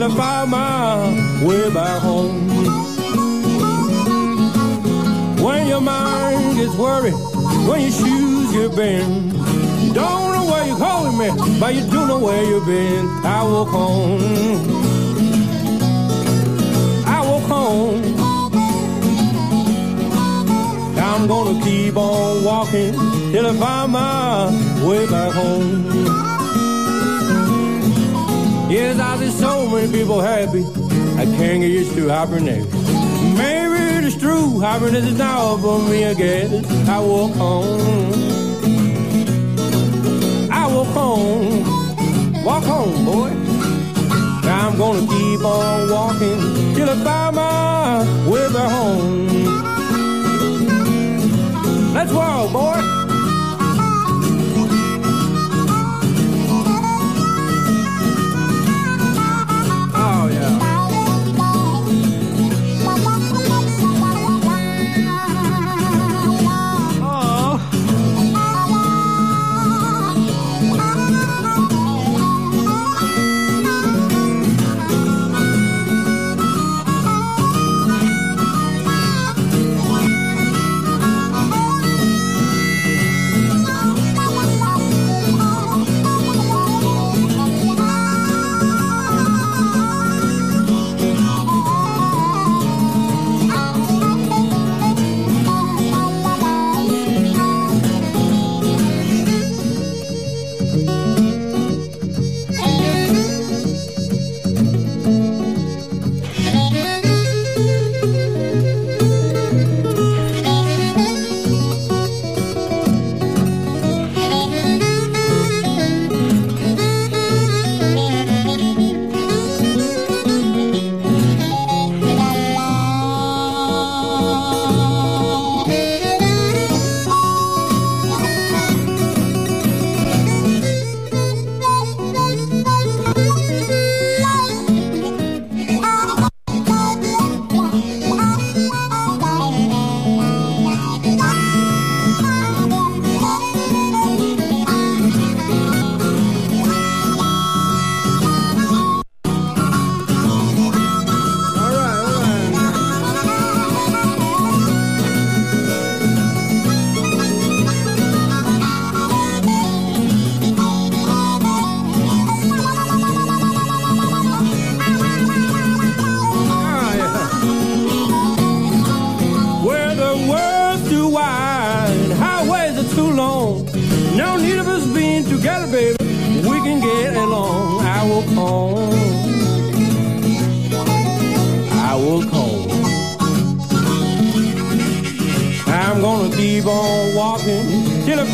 till 0.00 0.12
I 0.12 0.16
find 0.16 0.50
my 0.50 1.46
way 1.46 1.72
back 1.74 2.00
home. 2.00 2.48
When 5.42 5.66
your 5.66 5.80
mind 5.80 6.56
gets 6.56 6.74
worried, 6.76 7.14
when 7.68 7.80
your 7.82 7.90
shoes 7.90 8.52
get 8.52 8.76
bent, 8.76 9.34
you 9.82 9.92
don't 9.92 10.32
know 10.34 10.46
where 10.50 10.66
you're 10.66 10.78
going, 10.78 11.18
man, 11.18 11.60
but 11.60 11.74
you 11.74 11.82
do 11.82 12.06
know 12.06 12.18
where 12.18 12.42
you've 12.44 12.66
been. 12.66 13.06
I 13.24 13.42
walk 13.44 13.68
home. 13.68 14.22
I 17.06 17.20
walk 17.28 17.42
home. 17.42 18.02
I'm 20.98 21.26
gonna 21.26 21.62
keep 21.62 21.96
on 21.96 22.44
walking 22.44 22.92
till 23.32 23.46
I 23.46 23.54
find 23.54 23.92
my 23.92 24.88
way 24.88 25.06
back 25.06 25.32
home. 25.34 26.29
Yes, 28.70 29.00
I 29.00 29.18
see 29.18 29.30
so 29.30 29.68
many 29.68 29.90
people 29.90 30.20
happy. 30.20 30.64
I 31.18 31.24
can't 31.24 31.60
get 31.60 31.72
used 31.72 31.92
to 31.96 32.06
happiness. 32.06 32.64
Maybe 33.36 33.98
it 33.98 34.04
is 34.04 34.16
true, 34.16 34.60
happiness 34.60 35.04
is 35.06 35.18
now 35.18 35.56
for 35.56 35.80
me 35.88 36.04
again. 36.04 36.64
I 36.88 37.00
walk 37.00 37.32
home. 37.34 37.80
I 40.52 40.68
walk 40.72 40.86
home. 40.94 42.44
Walk 42.44 42.62
home, 42.62 43.04
boy. 43.04 43.30
Now 44.44 44.68
I'm 44.68 44.78
gonna 44.78 45.00
keep 45.00 45.44
on 45.44 45.90
walking 45.90 46.38
till 46.76 46.90
I 46.90 46.96
find 47.02 47.34
my 47.34 48.30
way 48.30 48.52
back 48.52 48.70
home. 48.70 49.26
Let's 51.92 52.12
walk, 52.12 52.52
boy. 52.52 52.99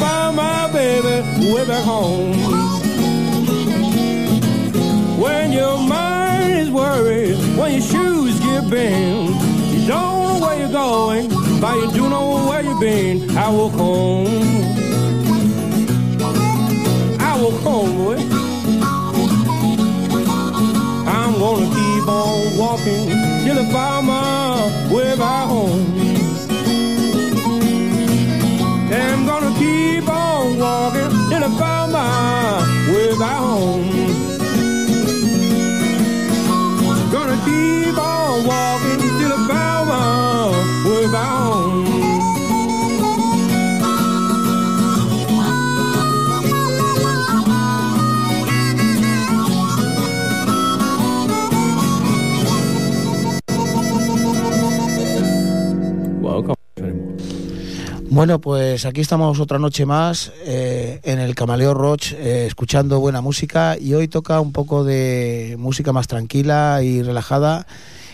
Find 0.01 0.37
my 0.37 0.71
baby 0.73 1.53
way 1.53 1.65
back 1.67 1.85
home. 1.85 2.37
When 5.21 5.53
your 5.53 5.79
mind 5.79 6.53
is 6.61 6.71
worried, 6.71 7.37
when 7.59 7.73
your 7.73 7.81
shoes 7.81 8.39
get 8.41 8.69
bent, 8.71 9.31
you 9.73 9.87
don't 9.87 10.23
know 10.23 10.39
where 10.41 10.59
you're 10.59 10.69
going, 10.73 11.29
but 11.61 11.75
you 11.77 11.91
do 11.93 12.09
know 12.09 12.47
where 12.49 12.63
you've 12.63 12.81
been. 12.81 13.37
I 13.37 13.49
walk 13.51 13.73
home. 13.73 14.27
I 17.21 17.41
walk 17.43 17.61
home, 17.63 17.93
boy. 17.97 18.19
I'm 21.17 21.33
gonna 21.39 21.67
keep 21.77 22.09
on 22.09 22.57
walking 22.59 23.09
till 23.45 23.59
I 23.59 23.73
find 23.73 23.96
Bueno, 58.17 58.41
pues 58.41 58.87
aquí 58.87 59.03
estamos 59.03 59.39
otra 59.41 59.59
noche 59.59 59.85
más 59.85 60.33
eh, 60.47 61.01
en 61.03 61.19
el 61.19 61.35
Camaleo 61.35 61.75
Roach 61.75 62.15
eh, 62.15 62.47
escuchando 62.47 62.99
buena 62.99 63.21
música 63.21 63.77
y 63.79 63.93
hoy 63.93 64.09
toca 64.09 64.41
un 64.41 64.53
poco 64.53 64.85
de 64.85 65.57
música 65.59 65.93
más 65.93 66.07
tranquila 66.07 66.81
y 66.83 67.03
relajada 67.03 67.67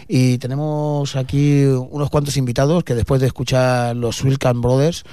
y 0.09 0.39
tenemos 0.39 1.15
aquí 1.15 1.67
unos 1.67 2.11
cuantos 2.11 2.37
invitados 2.37 2.83
que 2.83 2.97
después 2.97 3.21
de 3.21 3.29
escuchar 3.29 3.95
los 3.95 4.25
Wilcan 4.25 4.61
Brothers 4.61 5.05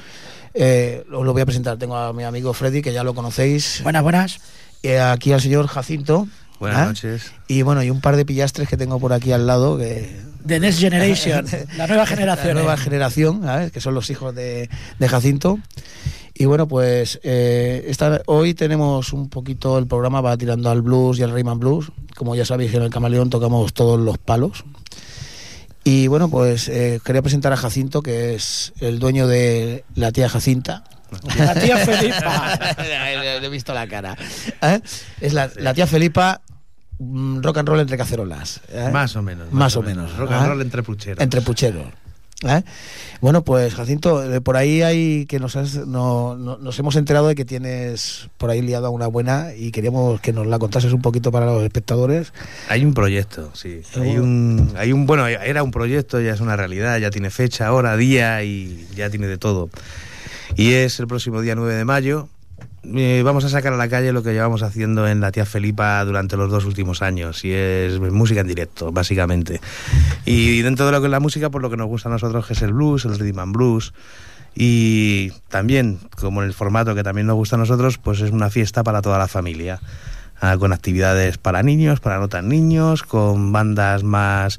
eh, 0.56 1.06
os 1.14 1.24
lo 1.24 1.34
voy 1.34 1.44
a 1.44 1.46
presentar. 1.46 1.78
Tengo 1.78 1.96
a 1.96 2.12
mi 2.12 2.24
amigo 2.24 2.52
Freddy 2.54 2.82
que 2.82 2.92
ya 2.92 3.04
lo 3.04 3.14
conocéis. 3.14 3.82
Buenas, 3.84 4.02
buenas. 4.02 4.40
Y 4.82 4.94
aquí 4.94 5.32
al 5.34 5.42
señor 5.42 5.68
Jacinto. 5.68 6.28
Buenas 6.60 6.80
¿ah? 6.80 6.86
noches. 6.88 7.32
Y 7.48 7.62
bueno, 7.62 7.84
y 7.84 7.92
un 7.92 8.02
par 8.02 8.16
de 8.16 8.26
pillastres 8.26 8.68
que 8.68 8.76
tengo 8.76 9.00
por 9.00 9.14
aquí 9.14 9.34
al 9.34 9.46
lado 9.46 9.78
que 9.78 10.29
The 10.46 10.60
Next 10.60 10.80
Generation, 10.80 11.46
la 11.78 11.88
nueva 11.88 12.06
generación. 12.06 12.48
la 12.48 12.54
nueva 12.54 12.74
¿eh? 12.76 12.78
generación, 12.78 13.42
¿sabes? 13.44 13.72
que 13.72 13.82
son 13.82 13.94
los 13.94 14.10
hijos 14.10 14.34
de, 14.36 14.70
de 14.98 15.10
Jacinto. 15.10 15.60
Y 16.34 16.46
bueno, 16.46 16.68
pues 16.68 17.20
eh, 17.24 17.86
esta- 17.88 18.22
hoy 18.28 18.54
tenemos 18.54 19.12
un 19.12 19.30
poquito, 19.30 19.78
el 19.78 19.88
programa 19.88 20.22
va 20.22 20.38
tirando 20.38 20.70
al 20.70 20.82
blues 20.82 21.20
y 21.20 21.24
al 21.24 21.32
Rayman 21.32 21.60
Blues. 21.60 21.92
Como 22.16 22.36
ya 22.36 22.46
sabéis, 22.46 22.74
en 22.74 22.84
el 22.84 22.90
Camaleón 22.90 23.30
tocamos 23.30 23.74
todos 23.74 24.00
los 24.00 24.18
palos. 24.18 24.64
Y 25.84 26.08
bueno, 26.08 26.30
pues 26.30 26.70
eh, 26.70 27.00
quería 27.04 27.22
presentar 27.22 27.52
a 27.52 27.58
Jacinto, 27.58 28.02
que 28.02 28.36
es 28.36 28.74
el 28.80 29.00
dueño 29.00 29.28
de 29.28 29.84
la 29.96 30.12
tía 30.12 30.30
Jacinta. 30.30 30.84
La 31.38 31.56
tía 31.56 31.78
Felipa. 31.78 32.60
Le 32.78 33.46
he 33.46 33.50
visto 33.50 33.74
la 33.74 33.88
cara. 33.88 34.16
¿Eh? 34.62 34.80
Es 35.20 35.34
la, 35.34 35.50
la 35.58 35.74
tía 35.74 35.88
Felipa 35.88 36.42
rock 37.00 37.58
and 37.58 37.68
roll 37.70 37.80
entre 37.80 37.98
cacerolas. 37.98 38.62
¿eh? 38.70 38.90
Más 38.92 39.16
o 39.16 39.22
menos. 39.22 39.52
Más 39.52 39.76
o 39.78 39.82
menos. 39.82 40.16
Rock 40.18 40.32
and 40.32 40.48
roll 40.48 40.62
entre 40.62 40.84
pucheros. 40.84 41.22
Entre 41.24 41.42
pucheros. 41.42 41.86
¿eh? 42.44 42.64
Bueno, 43.22 43.44
pues 43.44 43.74
Jacinto, 43.76 44.24
eh, 44.34 44.40
por 44.40 44.56
ahí 44.56 44.82
hay 44.82 45.26
que 45.26 45.40
nos, 45.40 45.56
has- 45.58 45.86
no- 45.88 46.36
no- 46.38 46.58
nos 46.58 46.80
hemos 46.80 46.96
enterado 46.96 47.28
de 47.28 47.36
que 47.36 47.44
tienes 47.44 48.30
por 48.38 48.50
ahí 48.50 48.62
liado 48.62 48.88
a 48.88 48.90
una 48.90 49.08
buena 49.08 49.54
y 49.54 49.72
queríamos 49.72 50.22
que 50.22 50.32
nos 50.32 50.48
la 50.48 50.58
contases 50.58 50.94
un 50.94 51.02
poquito 51.02 51.32
para 51.32 51.46
los 51.46 51.64
espectadores. 51.64 52.32
Hay 52.70 52.86
un 52.86 52.94
proyecto, 52.94 53.50
sí. 53.54 53.82
Hay 53.96 54.18
un, 54.18 54.72
hay 54.78 54.94
un, 54.94 55.06
bueno, 55.06 55.28
era 55.28 55.64
un 55.64 55.72
proyecto, 55.72 56.22
ya 56.22 56.32
es 56.34 56.40
una 56.40 56.56
realidad, 56.56 56.98
ya 56.98 57.10
tiene 57.10 57.30
fecha, 57.30 57.74
hora, 57.74 57.98
día 57.98 58.42
y 58.44 58.88
ya 58.96 59.10
tiene 59.10 59.28
de 59.28 59.38
todo. 59.38 59.70
Y 60.56 60.72
es 60.74 61.00
el 61.02 61.08
próximo 61.08 61.42
día 61.42 61.56
9 61.56 61.76
de 61.76 61.86
mayo. 61.86 62.30
Eh, 62.84 63.22
vamos 63.26 63.44
a 63.44 63.50
sacar 63.50 63.74
a 63.74 63.78
la 63.78 63.90
calle 63.90 64.14
lo 64.14 64.24
que 64.24 64.32
llevamos 64.32 64.64
haciendo 64.64 65.08
en 65.08 65.20
la 65.20 65.32
tía 65.32 65.46
Felipa 65.46 66.04
durante 66.06 66.38
los 66.38 66.50
dos 66.50 66.66
últimos 66.66 67.02
años 67.02 67.44
y 67.44 67.52
es 67.52 68.00
música 68.00 68.42
en 68.42 68.48
directo, 68.48 68.92
básicamente. 68.92 69.60
Y 70.26 70.62
dentro 70.62 70.86
de 70.86 70.94
lo 70.94 71.02
que 71.02 71.08
es 71.08 71.12
la 71.12 71.20
música, 71.20 71.50
por 71.50 71.62
lo 71.62 71.70
que 71.70 71.78
nos 71.78 71.88
gusta 71.88 72.10
a 72.10 72.12
nosotros 72.12 72.50
es 72.50 72.62
el 72.62 72.74
blues, 72.74 73.06
el 73.06 73.20
rhythm 73.20 73.40
and 73.40 73.54
blues. 73.54 73.94
Y 74.56 75.32
también, 75.50 76.00
como 76.20 76.42
en 76.42 76.48
el 76.48 76.54
formato 76.54 76.96
que 76.96 77.04
también 77.04 77.28
nos 77.28 77.36
gusta 77.36 77.56
a 77.56 77.60
nosotros, 77.60 77.98
pues 77.98 78.22
es 78.22 78.32
una 78.32 78.50
fiesta 78.50 78.84
para 78.84 79.02
toda 79.02 79.18
la 79.18 79.28
familia. 79.28 79.80
Ah, 80.42 80.58
con 80.58 80.72
actividades 80.72 81.38
para 81.38 81.64
niños, 81.64 82.00
para 82.00 82.18
no 82.20 82.30
tan 82.30 82.48
niños, 82.48 83.04
con 83.04 83.52
bandas 83.52 84.04
más, 84.04 84.58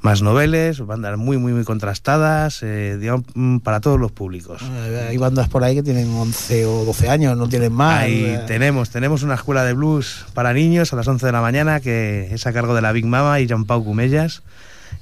más 0.00 0.20
noveles, 0.20 0.84
bandas 0.84 1.16
muy, 1.16 1.38
muy, 1.38 1.52
muy 1.54 1.64
contrastadas, 1.64 2.62
eh, 2.62 2.98
digamos, 3.00 3.24
mm, 3.34 3.58
para 3.60 3.80
todos 3.80 3.98
los 3.98 4.12
públicos. 4.12 4.60
Eh, 4.62 5.06
Hay 5.08 5.16
bandas 5.16 5.48
por 5.48 5.64
ahí 5.64 5.74
que 5.74 5.82
tienen 5.82 6.10
11 6.10 6.66
o 6.66 6.84
12 6.84 7.08
años, 7.08 7.36
no 7.38 7.48
tienen 7.48 7.72
más. 7.72 8.00
Ahí 8.00 8.24
Eh, 8.26 8.40
tenemos, 8.46 8.90
tenemos 8.90 9.22
una 9.22 9.34
escuela 9.34 9.64
de 9.64 9.72
blues 9.72 10.26
para 10.34 10.52
niños 10.52 10.92
a 10.92 10.96
las 10.96 11.08
11 11.08 11.24
de 11.24 11.32
la 11.32 11.40
mañana 11.40 11.80
que 11.80 12.28
es 12.30 12.46
a 12.46 12.52
cargo 12.52 12.74
de 12.74 12.82
la 12.82 12.92
Big 12.92 13.06
Mama 13.06 13.40
y 13.40 13.46
Jean 13.46 13.64
Pau 13.64 13.82
Cumellas 13.82 14.42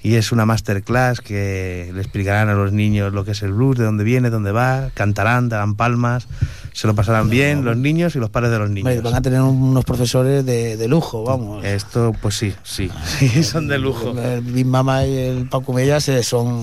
y 0.02 0.14
es 0.14 0.32
una 0.32 0.46
masterclass 0.46 1.20
que 1.20 1.90
le 1.94 2.00
explicarán 2.00 2.48
a 2.48 2.54
los 2.54 2.72
niños 2.72 3.12
lo 3.12 3.24
que 3.24 3.32
es 3.32 3.42
el 3.42 3.52
blues, 3.52 3.76
de 3.78 3.84
dónde 3.84 4.04
viene, 4.04 4.30
dónde 4.30 4.52
va, 4.52 4.90
cantarán, 4.94 5.48
darán 5.48 5.74
palmas, 5.74 6.26
se 6.72 6.86
lo 6.86 6.94
pasarán 6.94 7.28
bien 7.28 7.64
los 7.64 7.76
niños 7.76 8.16
y 8.16 8.18
los 8.18 8.30
padres 8.30 8.50
de 8.52 8.58
los 8.58 8.70
niños. 8.70 9.02
van 9.02 9.14
a 9.14 9.22
tener 9.22 9.40
unos 9.42 9.84
profesores 9.84 10.44
de, 10.46 10.76
de 10.76 10.88
lujo, 10.88 11.24
vamos. 11.24 11.64
Esto, 11.64 12.14
pues 12.22 12.36
sí, 12.36 12.54
sí, 12.62 12.90
sí, 13.18 13.42
son 13.44 13.68
de 13.68 13.78
lujo. 13.78 14.18
El 14.18 14.40
Big 14.42 14.66
Mama 14.66 15.04
y 15.06 15.16
el 15.16 15.48
Paco 15.48 15.72
Mellas 15.72 16.10
son 16.22 16.62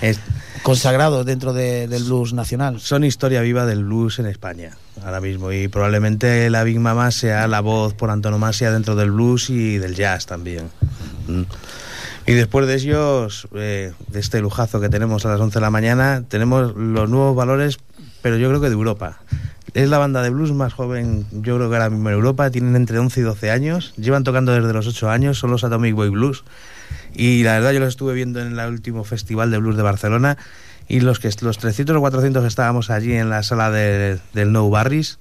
Es- 0.00 0.18
consagrados 0.62 1.26
dentro 1.26 1.52
de- 1.52 1.88
del 1.88 2.04
blues 2.04 2.32
nacional. 2.32 2.80
son 2.80 3.04
historia 3.04 3.40
viva 3.42 3.66
del 3.66 3.84
blues 3.84 4.18
en 4.20 4.26
España 4.26 4.76
ahora 5.04 5.20
mismo 5.20 5.50
y 5.50 5.66
probablemente 5.66 6.48
la 6.50 6.62
Big 6.62 6.78
Mama 6.78 7.10
sea 7.10 7.48
la 7.48 7.60
voz 7.60 7.94
por 7.94 8.10
antonomasia 8.10 8.70
dentro 8.70 8.94
del 8.94 9.10
blues 9.10 9.50
y 9.50 9.78
del 9.78 9.94
jazz 9.96 10.26
también. 10.26 10.64
Y 12.26 12.32
después 12.34 12.66
de 12.68 12.74
ellos, 12.76 13.48
eh, 13.54 13.92
de 14.08 14.20
este 14.20 14.40
lujazo 14.40 14.80
que 14.80 14.88
tenemos 14.88 15.26
a 15.26 15.30
las 15.30 15.40
11 15.40 15.54
de 15.54 15.60
la 15.60 15.70
mañana, 15.70 16.22
tenemos 16.28 16.74
los 16.76 17.08
nuevos 17.10 17.34
valores, 17.34 17.78
pero 18.22 18.36
yo 18.36 18.48
creo 18.48 18.60
que 18.60 18.68
de 18.68 18.74
Europa. 18.74 19.20
Es 19.74 19.88
la 19.88 19.98
banda 19.98 20.22
de 20.22 20.30
blues 20.30 20.52
más 20.52 20.72
joven, 20.74 21.26
yo 21.32 21.56
creo 21.56 21.68
que 21.70 21.76
ahora 21.76 21.90
mismo 21.90 22.10
en 22.10 22.14
Europa, 22.14 22.50
tienen 22.50 22.76
entre 22.76 22.98
11 22.98 23.20
y 23.20 23.22
12 23.22 23.50
años, 23.50 23.94
llevan 23.96 24.22
tocando 24.22 24.52
desde 24.52 24.72
los 24.72 24.86
8 24.86 25.10
años, 25.10 25.38
son 25.38 25.50
los 25.50 25.64
Atomic 25.64 25.94
Boy 25.94 26.10
Blues. 26.10 26.44
Y 27.14 27.42
la 27.42 27.54
verdad 27.54 27.72
yo 27.72 27.80
los 27.80 27.88
estuve 27.88 28.14
viendo 28.14 28.40
en 28.40 28.58
el 28.58 28.70
último 28.70 29.02
Festival 29.04 29.50
de 29.50 29.58
Blues 29.58 29.76
de 29.76 29.82
Barcelona 29.82 30.36
y 30.88 31.00
los 31.00 31.18
que 31.20 31.30
los 31.40 31.58
300 31.58 31.96
o 31.96 32.00
400 32.00 32.42
que 32.42 32.48
estábamos 32.48 32.90
allí 32.90 33.14
en 33.14 33.30
la 33.30 33.42
sala 33.42 33.70
de- 33.70 34.18
del 34.34 34.52
Nou 34.52 34.68
Barris, 34.70 35.18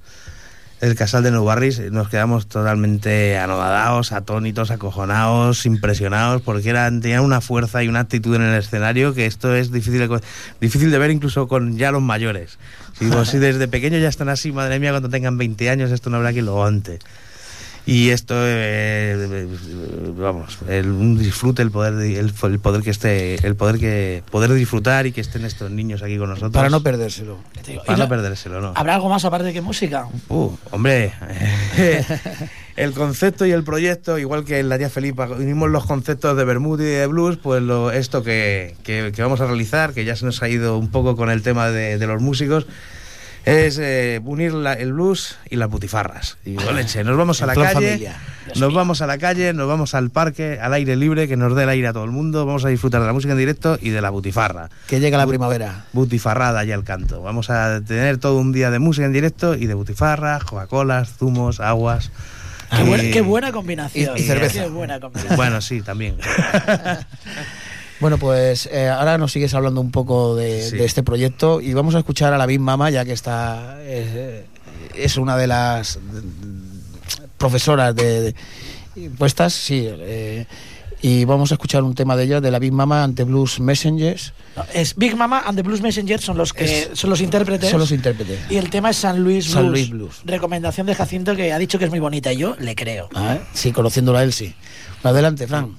el 0.82 0.96
casal 0.96 1.22
de 1.22 1.30
Nou 1.30 1.46
Barris, 1.46 1.78
nos 1.94 2.10
quedamos 2.10 2.48
totalmente 2.48 3.38
anodadados, 3.38 4.12
atónitos, 4.12 4.72
acojonados, 4.72 5.68
impresionados, 5.68 6.42
porque 6.42 6.70
eran, 6.70 7.02
tenían 7.02 7.24
una 7.24 7.40
fuerza 7.40 7.84
y 7.84 7.88
una 7.88 8.02
actitud 8.02 8.36
en 8.36 8.42
el 8.42 8.58
escenario 8.58 9.14
que 9.14 9.28
esto 9.28 9.54
es 9.54 9.72
difícil 9.72 10.00
de, 10.00 10.22
difícil 10.60 10.90
de 10.90 10.98
ver 10.98 11.12
incluso 11.12 11.48
con 11.48 11.78
ya 11.78 11.92
los 11.92 12.02
mayores. 12.02 12.58
Si, 12.98 13.06
digo, 13.06 13.24
si 13.26 13.38
desde 13.40 13.68
pequeños 13.68 14.02
ya 14.02 14.10
están 14.10 14.30
así, 14.30 14.52
madre 14.52 14.80
mía, 14.80 14.90
cuando 14.90 15.10
tengan 15.10 15.38
20 15.38 15.70
años 15.70 15.92
esto 15.92 16.10
no 16.10 16.18
habrá 16.18 16.34
quien 16.34 16.46
lo 16.46 16.54
aguante. 16.54 16.98
Y 17.92 18.12
esto, 18.12 18.36
eh, 18.38 19.48
vamos, 20.18 20.60
el, 20.70 20.90
un 20.92 21.18
disfrute, 21.18 21.62
el 21.62 21.72
poder, 21.72 21.94
el, 21.96 22.32
el 22.44 22.60
poder 22.60 22.82
que 22.84 22.90
esté, 22.90 23.36
el 23.46 23.58
poder 23.58 23.80
que 23.80 24.24
poder 24.32 24.54
disfrutar 24.54 25.08
y 25.08 25.12
que 25.12 25.20
estén 25.20 25.44
estos 25.44 25.70
niños 25.72 26.02
aquí 26.02 26.18
con 26.18 26.30
nosotros. 26.30 26.54
Para 26.54 26.70
no 26.70 26.82
perdérselo. 26.84 27.38
para 27.86 27.98
no 27.98 28.08
perdérselo, 28.08 28.62
¿no? 28.62 28.72
¿Habrá 28.78 28.96
algo 28.96 29.10
más 29.10 29.26
aparte 29.26 29.52
que 29.52 29.60
música? 29.60 30.08
Uh, 30.30 30.52
hombre, 30.72 31.12
el 32.78 32.94
concepto 32.94 33.46
y 33.46 33.52
el 33.52 33.64
proyecto, 33.66 34.18
igual 34.18 34.46
que 34.46 34.60
en 34.60 34.70
la 34.70 34.78
tía 34.78 34.90
Felipa, 34.90 35.28
unimos 35.28 35.70
los 35.70 35.86
conceptos 35.86 36.38
de 36.38 36.46
Bermuda 36.46 36.84
y 36.84 36.88
de 36.88 37.08
blues, 37.08 37.38
pues 37.44 37.62
lo, 37.62 37.92
esto 37.92 38.24
que, 38.24 38.76
que- 38.84 39.12
que 39.14 39.22
vamos 39.22 39.42
a 39.42 39.48
realizar, 39.48 39.94
que 39.94 40.06
ya 40.06 40.16
se 40.16 40.24
nos 40.26 40.42
ha 40.42 40.48
ido 40.48 40.78
un 40.78 40.92
poco 40.92 41.16
con 41.18 41.30
el 41.30 41.42
tema 41.42 41.70
de, 41.70 41.98
de 41.98 42.08
los 42.08 42.22
músicos, 42.22 42.68
es 43.46 43.78
eh, 43.80 44.22
unir 44.24 44.54
la- 44.54 44.74
el 44.74 44.94
blues 44.94 45.38
y 45.50 45.56
las 45.56 45.70
butifarras. 45.70 46.38
Y 46.46 46.52
digo, 46.52 46.72
leche, 46.72 47.04
nos 47.04 47.18
vamos 47.18 47.42
a 47.42 47.46
la 47.48 47.56
calle, 47.56 47.74
familia. 47.74 48.16
nos 48.56 48.74
vamos 48.74 49.02
a 49.02 49.08
la 49.08 49.18
calle, 49.18 49.54
nos 49.54 49.68
vamos 49.68 49.96
al 49.96 50.10
parque, 50.12 50.60
al 50.62 50.74
aire 50.74 50.96
libre, 50.96 51.28
que 51.28 51.38
nos 51.38 51.56
dé 51.56 51.64
el 51.64 51.70
aire 51.70 51.88
a 51.88 51.94
todo 51.94 52.04
el 52.06 52.12
mundo, 52.12 52.46
vamos 52.46 52.66
a 52.66 52.70
disfrutar 52.70 53.02
de 53.02 53.08
la 53.08 53.14
música 53.14 53.32
en 53.34 53.40
directo 53.40 53.78
y 53.82 53.90
de 53.90 54.02
la 54.02 54.10
butifarra. 54.12 54.70
Que 54.88 55.00
llega 55.00 55.18
la 55.18 55.26
primavera. 55.28 55.86
Butifarrada 55.94 56.64
y 56.66 56.72
al 56.72 56.84
canto. 56.84 57.22
Vamos 57.22 57.50
a 57.50 57.82
tener 57.82 58.18
todo 58.18 58.38
un 58.38 58.52
día 58.52 58.70
de 58.72 58.80
música 58.80 59.06
en 59.06 59.14
directo 59.14 59.56
y 59.56 59.66
de 59.68 59.74
butifarras, 59.74 60.44
Coca-Colas, 60.44 61.14
zumos, 61.18 61.60
aguas. 61.60 62.12
Qué, 62.70 62.84
Y- 62.84 62.86
buena, 62.88 63.04
qué 63.12 63.22
buena 63.22 63.52
combinación. 63.52 64.18
Y- 64.18 64.22
y 64.22 64.24
cerveza. 64.24 64.64
Qué 64.64 64.70
buena 64.70 65.00
combinación. 65.00 65.36
Bueno, 65.36 65.60
sí, 65.62 65.82
también. 65.82 66.16
Bueno, 68.02 68.18
pues 68.18 68.68
eh, 68.72 68.90
ahora 68.90 69.18
nos 69.18 69.32
sigues 69.32 69.54
hablando 69.54 69.80
un 69.80 69.92
poco 69.92 70.36
de, 70.36 70.70
Sí. 70.70 70.76
de 70.78 70.86
este 70.86 71.04
proyecto 71.04 71.62
y 71.62 71.74
vamos 71.74 71.96
a 71.96 72.00
escuchar 72.00 72.34
a 72.34 72.38
la 72.38 72.46
Big 72.48 72.60
Mama, 72.60 72.90
ya 72.90 73.06
que 73.06 73.14
está 73.14 73.76
eh, 73.82 74.46
es 74.96 75.18
una 75.18 75.38
de 75.38 75.48
las 75.48 76.00
profesoras 77.38 77.96
de, 77.96 78.22
de- 78.22 79.10
puestas, 79.18 79.54
sí. 79.54 79.86
eh, 79.88 80.46
y 81.04 81.26
vamos 81.26 81.52
a 81.52 81.56
escuchar 81.56 81.82
un 81.84 81.96
tema 81.96 82.16
de 82.16 82.26
ella, 82.26 82.42
de 82.42 82.52
la 82.52 82.60
Big 82.60 82.72
Mama 82.74 83.04
ante 83.04 83.24
Blues 83.24 83.60
Messengers. 83.60 84.34
No, 84.56 84.64
es 84.74 84.96
Big 84.96 85.16
Mama 85.16 85.42
and 85.48 85.58
the 85.58 85.64
Blues 85.64 85.82
Messengers 85.82 86.24
son 86.24 86.38
los 86.38 86.54
que 86.54 86.64
Es- 86.84 86.90
son 86.94 87.10
los 87.10 87.22
intérpretes. 87.22 87.70
Son 87.72 87.80
los 87.80 87.92
intérpretes. 87.92 88.40
y 88.52 88.58
el 88.58 88.70
tema 88.70 88.92
es 88.92 88.98
San 88.98 89.24
Luis 89.24 89.46
Blues. 89.46 89.54
San 89.54 89.70
Luis 89.72 89.90
Blues. 89.90 90.22
Recomendación 90.26 90.86
de 90.88 90.94
Jacinto 90.94 91.36
que 91.36 91.54
ha 91.54 91.58
dicho 91.58 91.80
que 91.80 91.86
es 91.86 91.92
muy 91.92 92.00
bonita 92.00 92.32
y 92.34 92.38
yo 92.38 92.56
le 92.60 92.76
creo. 92.76 93.10
Ah, 93.16 93.36
¿eh? 93.36 93.42
Sí, 93.54 93.72
conociéndola 93.72 94.20
a 94.20 94.24
él, 94.24 94.34
sí. 94.34 94.54
Adelante, 95.04 95.48
Fran. 95.48 95.72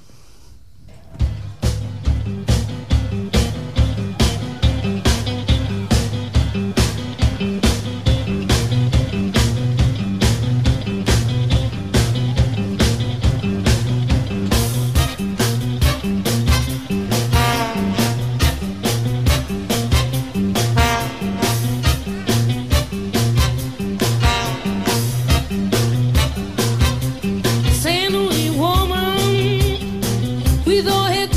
We 30.73 30.81
don't 30.81 31.13
hit. 31.13 31.32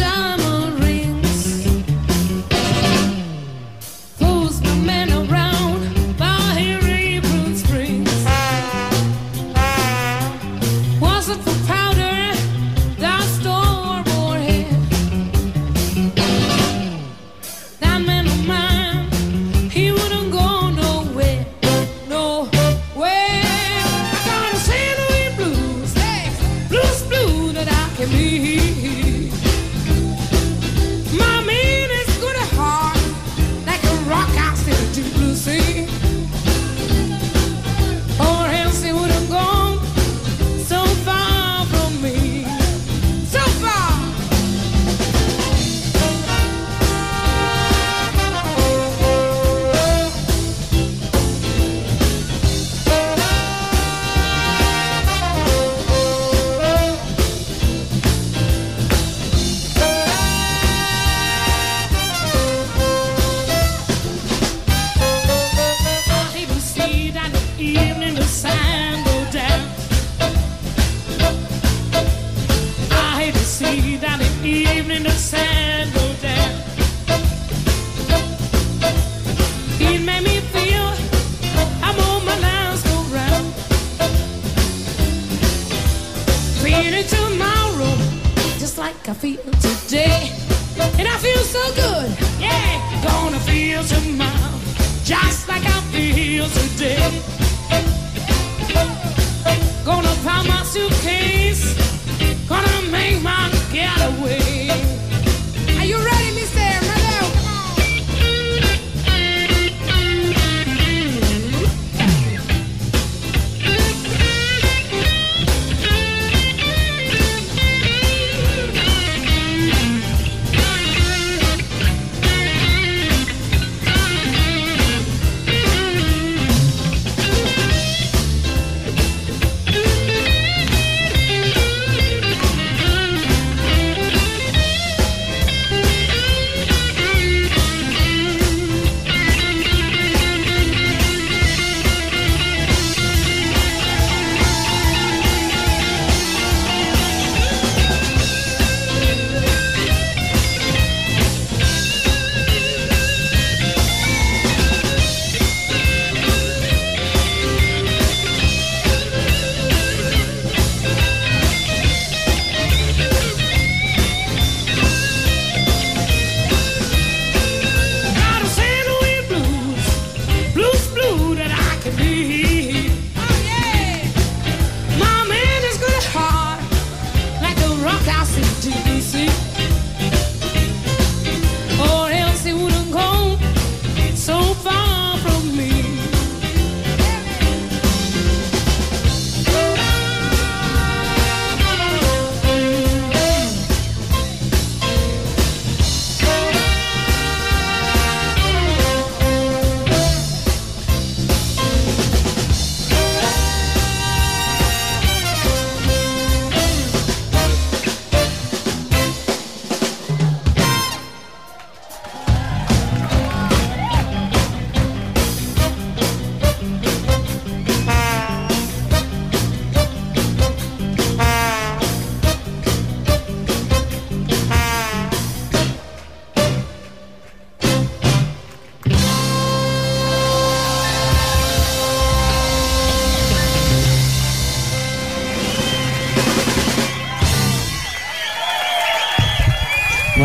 it. 97.14 97.45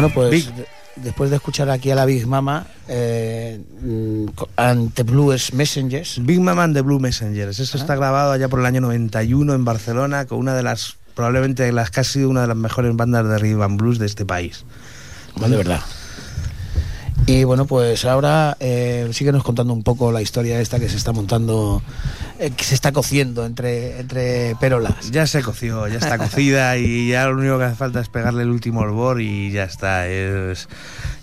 Bueno, 0.00 0.14
pues 0.14 0.30
Big- 0.30 0.54
de- 0.54 0.66
después 0.96 1.30
de 1.30 1.36
escuchar 1.36 1.70
aquí 1.70 1.90
a 1.90 1.94
la 1.94 2.04
Big 2.04 2.26
Mama, 2.26 2.66
eh, 2.88 3.60
mm, 3.82 4.24
co- 4.34 4.48
ante 4.56 5.02
Blues 5.02 5.52
Messengers, 5.54 6.18
Big 6.22 6.40
Mama 6.40 6.64
and 6.64 6.74
the 6.74 6.82
Blue 6.82 6.98
Messengers. 7.00 7.58
Eso 7.60 7.76
está 7.78 7.94
grabado 7.96 8.32
allá 8.32 8.48
por 8.48 8.60
el 8.60 8.66
año 8.66 8.80
91 8.80 9.54
en 9.54 9.64
Barcelona 9.64 10.26
con 10.26 10.38
una 10.38 10.54
de 10.54 10.62
las, 10.62 10.96
probablemente 11.14 11.70
las 11.72 11.90
que 11.90 12.00
ha 12.00 12.04
sido 12.04 12.28
una 12.28 12.42
de 12.42 12.48
las 12.48 12.56
mejores 12.56 12.94
bandas 12.96 13.26
de 13.28 13.38
rhythm 13.38 13.62
and 13.62 13.78
blues 13.80 13.98
de 13.98 14.06
este 14.06 14.24
país. 14.26 14.64
de 15.48 15.56
verdad. 15.56 15.80
Y 17.30 17.44
bueno, 17.44 17.64
pues 17.64 18.04
ahora 18.06 18.56
eh, 18.58 19.08
síguenos 19.12 19.44
contando 19.44 19.72
un 19.72 19.84
poco 19.84 20.10
la 20.10 20.20
historia 20.20 20.60
esta 20.60 20.80
que 20.80 20.88
se 20.88 20.96
está 20.96 21.12
montando, 21.12 21.80
eh, 22.40 22.50
que 22.50 22.64
se 22.64 22.74
está 22.74 22.90
cociendo 22.90 23.46
entre, 23.46 24.00
entre 24.00 24.56
perolas. 24.56 25.12
Ya 25.12 25.28
se 25.28 25.40
coció, 25.40 25.86
ya 25.86 25.98
está 25.98 26.18
cocida 26.18 26.76
y 26.76 27.10
ya 27.10 27.28
lo 27.28 27.36
único 27.36 27.56
que 27.56 27.66
hace 27.66 27.76
falta 27.76 28.00
es 28.00 28.08
pegarle 28.08 28.42
el 28.42 28.48
último 28.48 28.82
hervor 28.82 29.20
y 29.20 29.52
ya 29.52 29.62
está. 29.62 30.08
Es, 30.08 30.68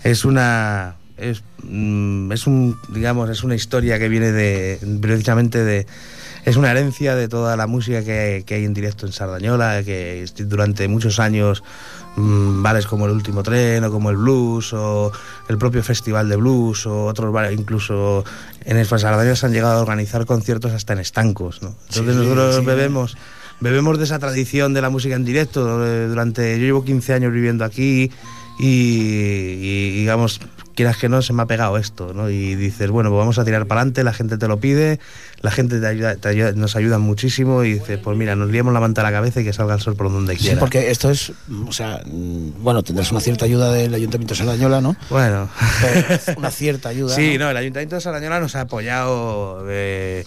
es 0.02 0.24
una. 0.24 0.94
Es, 1.18 1.42
mm, 1.64 2.32
es 2.32 2.46
un, 2.46 2.78
digamos, 2.88 3.28
es 3.28 3.44
una 3.44 3.54
historia 3.54 3.98
que 3.98 4.08
viene 4.08 4.32
de, 4.32 4.78
precisamente 5.02 5.62
de, 5.62 5.86
es 6.48 6.56
una 6.56 6.70
herencia 6.70 7.14
de 7.14 7.28
toda 7.28 7.56
la 7.56 7.66
música 7.66 8.02
que, 8.02 8.42
que 8.46 8.54
hay 8.54 8.64
en 8.64 8.72
directo 8.74 9.06
en 9.06 9.12
Sardañola, 9.12 9.82
que 9.84 10.24
durante 10.46 10.88
muchos 10.88 11.18
años 11.20 11.62
mm, 12.16 12.62
bares 12.62 12.86
como 12.86 13.06
el 13.06 13.12
Último 13.12 13.42
Tren 13.42 13.84
o 13.84 13.90
como 13.90 14.10
el 14.10 14.16
Blues 14.16 14.72
o 14.72 15.12
el 15.48 15.58
propio 15.58 15.82
Festival 15.82 16.28
de 16.28 16.36
Blues 16.36 16.86
o 16.86 17.04
otros 17.04 17.32
bares, 17.32 17.58
incluso 17.58 18.24
en 18.64 18.76
el 18.78 18.86
Sardañola 18.86 19.36
se 19.36 19.46
han 19.46 19.52
llegado 19.52 19.78
a 19.78 19.82
organizar 19.82 20.24
conciertos 20.26 20.72
hasta 20.72 20.94
en 20.94 21.00
estancos, 21.00 21.60
¿no? 21.62 21.74
Entonces 21.90 22.14
Sí, 22.14 22.20
nosotros 22.22 22.56
sí. 22.56 22.64
bebemos 22.64 23.16
bebemos 23.60 23.98
de 23.98 24.04
esa 24.04 24.18
tradición 24.20 24.72
de 24.72 24.80
la 24.80 24.88
música 24.88 25.16
en 25.16 25.24
directo 25.24 25.84
eh, 25.84 26.06
durante 26.06 26.58
yo 26.58 26.64
llevo 26.64 26.84
15 26.84 27.12
años 27.14 27.32
viviendo 27.32 27.64
aquí 27.64 28.10
y, 28.60 28.66
y, 28.66 29.98
digamos 30.00 30.40
quieras 30.78 30.96
que 30.96 31.08
no 31.08 31.20
se 31.22 31.32
me 31.32 31.42
ha 31.42 31.46
pegado 31.46 31.76
esto 31.76 32.12
¿no? 32.14 32.30
y 32.30 32.54
dices 32.54 32.88
bueno 32.90 33.10
pues 33.10 33.18
vamos 33.18 33.38
a 33.38 33.44
tirar 33.44 33.66
para 33.66 33.80
adelante 33.80 34.04
la 34.04 34.12
gente 34.12 34.38
te 34.38 34.46
lo 34.46 34.60
pide 34.60 35.00
la 35.42 35.50
gente 35.50 35.80
te 35.80 35.86
ayuda, 35.86 36.14
te 36.16 36.28
ayuda- 36.28 36.52
nos 36.52 36.76
ayuda 36.76 36.98
muchísimo 36.98 37.64
y 37.64 37.74
dices 37.74 37.98
pues 37.98 38.16
mira 38.16 38.36
nos 38.36 38.48
liamos 38.50 38.72
la 38.72 38.78
manta 38.80 39.00
a 39.00 39.04
la 39.04 39.10
cabeza 39.12 39.40
y 39.40 39.44
que 39.44 39.52
salga 39.52 39.74
el 39.74 39.80
sol 39.80 39.96
por 39.96 40.10
donde 40.12 40.36
Sí, 40.36 40.44
quiera 40.44 40.60
porque 40.60 40.90
esto 40.90 41.10
es, 41.10 41.32
o 41.66 41.72
sea, 41.72 42.00
mm, 42.06 42.62
bueno, 42.62 42.82
tendrás 42.84 43.10
una 43.10 43.20
cierta 43.20 43.44
ayuda 43.44 43.72
del 43.72 43.92
Ayuntamiento 43.92 44.34
de 44.34 44.38
Sardañola, 44.38 44.80
¿no? 44.80 44.96
bueno 45.10 45.48
Pero 45.82 46.38
una 46.38 46.50
cierta 46.52 46.88
ayuda. 46.90 47.14
Sí, 47.16 47.38
¿no? 47.38 47.44
no, 47.46 47.50
el 47.50 47.56
Ayuntamiento 47.56 47.96
de 47.96 48.00
Sarañola 48.00 48.38
nos 48.40 48.54
ha 48.54 48.60
apoyado, 48.62 49.64
eh, 49.68 50.24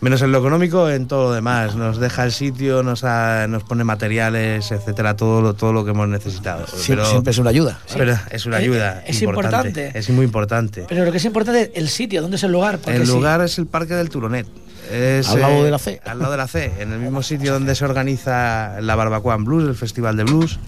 menos 0.00 0.20
en 0.22 0.30
lo 0.32 0.38
económico, 0.38 0.88
en 0.90 1.06
todo 1.08 1.24
lo 1.24 1.32
demás. 1.32 1.74
Nos 1.74 1.98
deja 1.98 2.24
el 2.24 2.32
sitio, 2.32 2.82
nos, 2.82 3.02
ha- 3.04 3.46
nos 3.48 3.64
pone 3.64 3.82
materiales, 3.84 4.70
etcétera, 4.70 5.16
todo 5.16 5.40
lo, 5.40 5.54
todo 5.54 5.72
lo 5.72 5.84
que 5.84 5.90
hemos 5.92 6.08
necesitado. 6.08 6.66
Siempre, 6.66 6.96
Pero- 6.96 7.06
siempre 7.06 7.30
es 7.30 7.38
una 7.38 7.50
ayuda. 7.50 7.78
pero 7.96 8.14
es 8.30 8.46
una 8.46 8.58
Eh, 8.58 8.62
ayuda 8.62 9.02
es 9.06 9.22
importante. 9.22 9.68
importante. 9.68 9.98
Es 9.98 10.10
muy 10.10 10.24
importante. 10.24 10.84
Pero 10.88 11.04
lo 11.04 11.10
que 11.12 11.18
es 11.18 11.24
importante 11.24 11.62
es 11.62 11.70
el 11.74 11.88
sitio, 11.88 12.22
¿dónde 12.22 12.36
es 12.36 12.42
el 12.44 12.52
lugar? 12.52 12.78
Porque 12.78 12.96
el 12.96 13.08
lugar 13.08 13.40
es 13.40 13.58
el 13.58 13.66
Parque 13.66 13.94
del 13.94 14.08
Turonet. 14.10 14.46
Es, 14.92 15.28
Al 15.30 15.40
lado 15.40 15.54
eh, 15.54 15.64
de 15.64 15.70
la 15.72 15.78
C. 15.80 16.00
Al 16.04 16.18
lado 16.20 16.30
de 16.30 16.36
la 16.38 16.46
C, 16.46 16.70
en 16.78 16.92
el 16.92 17.00
mismo 17.00 17.22
sitio 17.22 17.52
donde 17.54 17.74
se 17.74 17.84
organiza 17.84 18.80
la 18.80 18.94
Barbacoa 18.94 19.34
en 19.34 19.44
Blues, 19.44 19.64
el 19.68 19.74
Festival 19.74 20.16
de 20.16 20.22
Blues. 20.24 20.60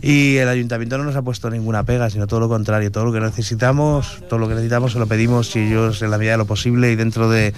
Y 0.00 0.38
el 0.38 0.48
ayuntamiento 0.48 0.96
no 0.96 1.04
nos 1.04 1.16
ha 1.16 1.20
puesto 1.20 1.50
ninguna 1.50 1.84
pega, 1.84 2.08
sino 2.08 2.26
todo 2.26 2.40
lo 2.40 2.48
contrario. 2.48 2.90
Todo 2.90 3.04
lo 3.04 3.12
que 3.12 3.20
necesitamos, 3.20 4.22
todo 4.26 4.38
lo 4.38 4.48
que 4.48 4.54
necesitamos 4.54 4.92
se 4.92 4.98
lo 4.98 5.06
pedimos 5.06 5.54
y 5.54 5.58
ellos 5.58 6.00
en 6.00 6.10
la 6.10 6.16
medida 6.16 6.32
de 6.32 6.38
lo 6.38 6.46
posible 6.46 6.90
y 6.92 6.96
dentro 6.96 7.28
de, 7.28 7.52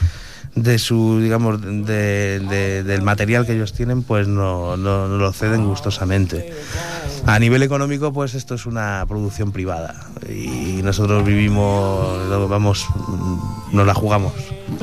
de 0.54 0.78
su, 0.78 1.18
digamos, 1.20 1.60
de- 1.60 2.38
de- 2.40 2.82
del 2.84 3.02
material 3.02 3.44
que 3.46 3.54
ellos 3.54 3.72
tienen, 3.72 4.02
pues 4.02 4.28
no, 4.28 4.76
no, 4.76 5.08
no 5.08 5.16
lo 5.16 5.32
ceden 5.32 5.66
gustosamente. 5.66 6.52
A 7.26 7.38
nivel 7.38 7.62
económico, 7.62 8.12
pues 8.12 8.34
esto 8.34 8.54
es 8.54 8.66
una 8.66 9.04
producción 9.08 9.50
privada 9.50 9.94
y 10.28 10.80
nosotros 10.82 11.24
vivimos, 11.24 12.48
vamos, 12.48 12.86
nos 13.72 13.86
la 13.86 13.94
jugamos. 13.94 14.32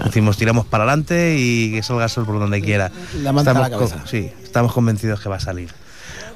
Decimos, 0.03 0.37
tiramos 0.37 0.65
para 0.65 0.83
adelante 0.83 1.35
y 1.37 1.71
que 1.71 1.83
salga 1.83 2.09
sol 2.09 2.25
por 2.25 2.39
donde 2.39 2.61
quiera. 2.61 2.91
La 3.21 3.31
manta 3.31 3.51
a 3.51 3.53
la 3.53 3.63
Estamos 3.67 3.91
cabeza. 3.91 4.07
sí, 4.09 4.31
estamos 4.43 4.73
convencidos 4.73 5.21
que 5.21 5.29
va 5.29 5.35
a 5.35 5.39
salir. 5.39 5.69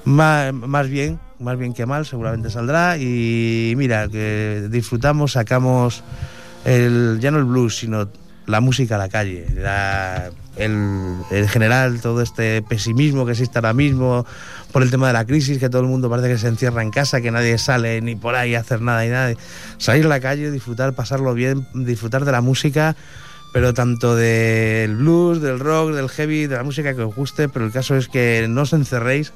Más, 0.06 0.54
más 0.54 0.88
bien, 0.88 1.20
más 1.39 1.58
bien 1.58 1.74
que 1.74 1.86
mal, 1.88 2.06
seguramente 2.06 2.51
saldrá. 2.51 2.98
Y 2.98 3.74
mira, 3.75 4.08
que 4.08 4.68
disfrutamos, 4.70 5.32
sacamos 5.34 6.04
el, 6.63 7.18
ya 7.20 7.32
no 7.32 7.39
el 7.39 7.46
blues, 7.46 7.77
sino 7.80 8.08
la 8.47 8.59
música 8.59 8.95
a 8.95 8.97
la 8.97 9.09
calle. 9.09 9.45
El, 10.57 11.17
en 11.31 11.47
general, 11.49 11.99
todo 12.01 12.21
este 12.21 12.61
pesimismo 12.61 13.25
que 13.25 13.33
existe 13.33 13.57
ahora 13.57 13.73
mismo 13.73 14.25
por 14.71 14.83
el 14.83 14.91
tema 14.91 15.07
de 15.07 15.13
la 15.13 15.25
crisis, 15.25 15.57
que 15.57 15.69
todo 15.69 15.81
el 15.81 15.87
mundo 15.87 16.09
parece 16.09 16.29
que 16.29 16.37
se 16.37 16.47
encierra 16.47 16.81
en 16.81 16.91
casa, 16.91 17.21
que 17.21 17.31
nadie 17.31 17.57
sale 17.57 18.01
ni 18.01 18.15
por 18.15 18.35
ahí 18.35 18.55
a 18.55 18.59
hacer 18.59 18.81
nada 18.81 19.05
y 19.05 19.09
nada. 19.09 19.33
Salir 19.77 20.05
a 20.05 20.09
la 20.09 20.19
calle, 20.19 20.51
disfrutar, 20.51 20.93
pasarlo 20.93 21.33
bien, 21.33 21.67
disfrutar 21.73 22.23
de 22.23 22.31
la 22.31 22.41
música, 22.41 22.95
pero 23.53 23.73
tanto 23.73 24.15
del 24.15 24.95
blues, 24.95 25.41
del 25.41 25.59
rock, 25.59 25.91
del 25.91 26.09
heavy, 26.09 26.47
de 26.47 26.55
la 26.55 26.63
música 26.63 26.93
que 26.93 27.01
os 27.01 27.15
guste, 27.15 27.49
pero 27.49 27.65
el 27.65 27.71
caso 27.71 27.95
es 27.95 28.07
que 28.07 28.45
no 28.49 28.61
os 28.61 28.73
encerréis. 28.73 29.33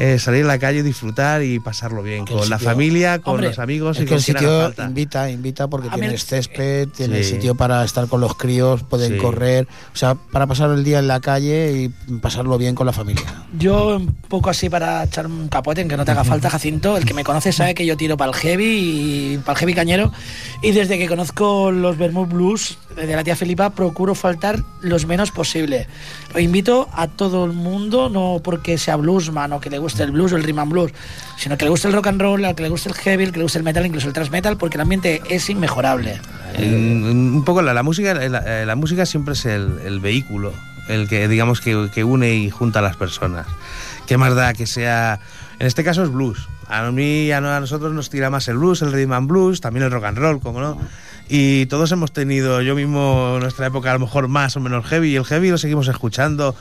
Eh, 0.00 0.18
salir 0.20 0.44
a 0.44 0.46
la 0.46 0.58
calle, 0.60 0.84
disfrutar 0.84 1.42
y 1.42 1.58
pasarlo 1.58 2.02
bien 2.04 2.24
con 2.24 2.48
la 2.48 2.58
familia, 2.60 3.18
con 3.18 3.34
Hombre, 3.34 3.48
los 3.48 3.58
amigos 3.58 3.96
Es 3.96 4.02
y 4.02 4.04
que 4.04 4.08
con 4.10 4.16
el 4.18 4.22
sitio 4.22 4.60
falta. 4.62 4.84
invita, 4.84 5.28
invita 5.30 5.66
porque 5.68 5.88
tienes 5.90 6.12
el- 6.12 6.18
césped, 6.20 6.88
tienes 6.96 7.26
Sí. 7.26 7.34
sitio 7.34 7.56
para 7.56 7.84
estar 7.84 8.06
con 8.06 8.20
los 8.20 8.36
críos, 8.36 8.84
pueden 8.84 9.14
Sí. 9.14 9.18
correr, 9.18 9.66
o 9.92 9.96
sea, 9.96 10.14
para 10.14 10.46
pasar 10.46 10.70
el 10.70 10.84
día 10.84 11.00
en 11.00 11.08
la 11.08 11.18
calle 11.20 11.72
y 11.72 11.88
pasarlo 12.20 12.56
bien 12.58 12.76
con 12.76 12.86
la 12.86 12.92
familia. 12.92 13.24
Yo, 13.58 13.96
un 13.96 14.14
poco 14.28 14.50
así 14.50 14.70
para 14.70 15.02
echar 15.02 15.26
un 15.26 15.48
capote, 15.48 15.80
en 15.80 15.88
que 15.88 15.96
no 15.96 16.04
te 16.04 16.12
haga 16.12 16.22
falta, 16.22 16.48
Jacinto. 16.48 16.96
El 16.96 17.04
que 17.04 17.12
me 17.14 17.24
conoce 17.24 17.50
sabe 17.50 17.74
que 17.74 17.84
yo 17.84 17.96
tiro 17.96 18.16
para 18.16 18.30
el 18.30 18.36
heavy 18.36 19.34
y 19.34 19.38
para 19.38 19.54
el 19.54 19.58
heavy 19.58 19.74
cañero. 19.74 20.12
Y 20.62 20.70
desde 20.70 20.96
que 20.96 21.08
conozco 21.08 21.72
los 21.72 21.98
Vermouth 21.98 22.28
Blues 22.28 22.78
de 22.96 23.16
la 23.16 23.24
tía 23.24 23.34
Felipa, 23.34 23.70
procuro 23.70 24.14
faltar 24.14 24.62
los 24.80 25.06
menos 25.06 25.32
posible. 25.32 25.88
Lo 26.34 26.40
invito 26.40 26.88
a 26.92 27.08
todo 27.08 27.46
el 27.46 27.52
mundo, 27.52 28.10
no 28.10 28.40
porque 28.44 28.76
sea 28.76 28.96
bluesman 28.96 29.52
o 29.52 29.60
que 29.60 29.70
le 29.70 29.78
guste 29.78 30.02
el 30.02 30.12
blues 30.12 30.32
o 30.32 30.36
el 30.36 30.42
rhythm 30.42 30.58
and 30.58 30.72
blues, 30.72 30.92
sino 31.36 31.56
que 31.56 31.64
le 31.64 31.70
guste 31.70 31.88
el 31.88 31.94
rock 31.94 32.08
and 32.08 32.20
roll, 32.20 32.44
al 32.44 32.54
que 32.54 32.62
le 32.62 32.68
guste 32.68 32.90
el 32.90 32.94
heavy, 32.94 33.24
al 33.24 33.32
que 33.32 33.38
le 33.38 33.44
guste 33.44 33.58
el 33.58 33.64
metal, 33.64 33.86
incluso 33.86 34.08
el 34.08 34.12
thrash 34.12 34.30
metal, 34.30 34.58
porque 34.58 34.76
el 34.76 34.82
ambiente 34.82 35.22
es 35.30 35.48
inmejorable. 35.48 36.20
Un 36.58 37.42
poco 37.46 37.62
la, 37.62 37.72
la 37.72 37.82
música 37.82 38.14
la, 38.14 38.64
la 38.64 38.76
música 38.76 39.06
siempre 39.06 39.34
es 39.34 39.46
el, 39.46 40.00
vehículo 40.00 40.52
el 40.88 41.08
que 41.08 41.28
digamos 41.28 41.60
que, 41.60 42.04
une 42.04 42.34
y 42.34 42.50
junta 42.50 42.80
a 42.80 42.82
las 42.82 42.96
personas. 42.96 43.46
Qué 44.06 44.16
más 44.16 44.34
da 44.34 44.54
que 44.54 44.66
sea 44.66 45.20
en 45.58 45.66
este 45.66 45.82
caso 45.84 46.02
es 46.02 46.10
blues. 46.10 46.48
A 46.66 46.90
mí 46.90 47.30
a 47.32 47.40
nosotros 47.40 47.92
nos 47.92 48.10
tira 48.10 48.28
más 48.28 48.48
el 48.48 48.58
blues 48.58 48.82
el 48.82 48.92
rhythm 48.92 49.12
and 49.12 49.28
blues 49.28 49.60
también 49.60 49.84
el 49.84 49.90
rock 49.90 50.04
and 50.04 50.18
roll 50.18 50.40
como 50.40 50.60
no 50.60 50.78
y 51.28 51.66
todos 51.66 51.92
hemos 51.92 52.12
tenido 52.12 52.62
yo 52.62 52.74
mismo 52.74 53.38
nuestra 53.40 53.66
época 53.66 53.90
a 53.90 53.94
lo 53.94 54.00
mejor 54.00 54.28
más 54.28 54.56
o 54.56 54.60
menos 54.60 54.86
heavy 54.86 55.10
y 55.12 55.16
el 55.16 55.24
heavy 55.24 55.50
lo 55.50 55.58
seguimos 55.58 55.88
escuchando 55.88 56.54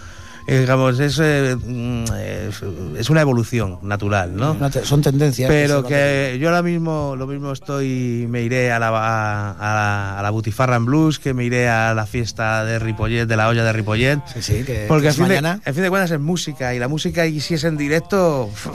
Eh, 0.49 0.61
digamos 0.61 0.97
es, 1.01 1.19
eh, 1.21 1.57
mm, 1.61 2.05
es, 2.49 2.61
es 2.99 3.09
una 3.09 3.19
evolución 3.19 3.79
natural 3.81 4.33
no 4.33 4.55
te- 4.71 4.85
Son 4.85 5.01
tendencias. 5.01 5.49
pero 5.49 5.81
van 5.83 5.89
que 5.91 6.37
yo 6.39 6.47
ahora 6.47 6.61
mismo 6.63 7.15
lo 7.17 7.27
mismo 7.27 7.51
estoy 7.51 8.25
me 8.29 8.43
iré 8.43 8.71
a 8.71 8.79
la, 8.79 8.87
a, 8.87 9.51
a 9.51 9.75
la, 9.75 10.19
a 10.19 10.23
la 10.23 10.29
Butifarra 10.29 10.77
en 10.77 10.85
Blues 10.85 11.19
que 11.19 11.33
me 11.33 11.43
iré 11.43 11.67
a 11.67 11.93
la 11.93 12.05
fiesta 12.05 12.63
de 12.63 12.79
Ripollet 12.79 13.25
de 13.25 13.35
la 13.35 13.49
olla 13.49 13.65
de 13.65 13.73
Ripollet 13.73 14.19
Sí, 14.33 14.41
sí, 14.41 14.63
que, 14.63 14.85
porque 14.87 15.03
que 15.03 15.09
a 15.09 15.13
fin, 15.13 15.23
de, 15.27 15.41
mañana. 15.41 15.59
a 15.65 15.73
fin 15.73 15.83
de 15.83 15.89
cuentas 15.89 16.11
es 16.11 16.19
música 16.21 16.73
y 16.73 16.79
la 16.79 16.87
música 16.87 17.25
y 17.25 17.41
si 17.41 17.55
es 17.55 17.65
en 17.65 17.75
directo 17.75 18.45
uf, 18.45 18.67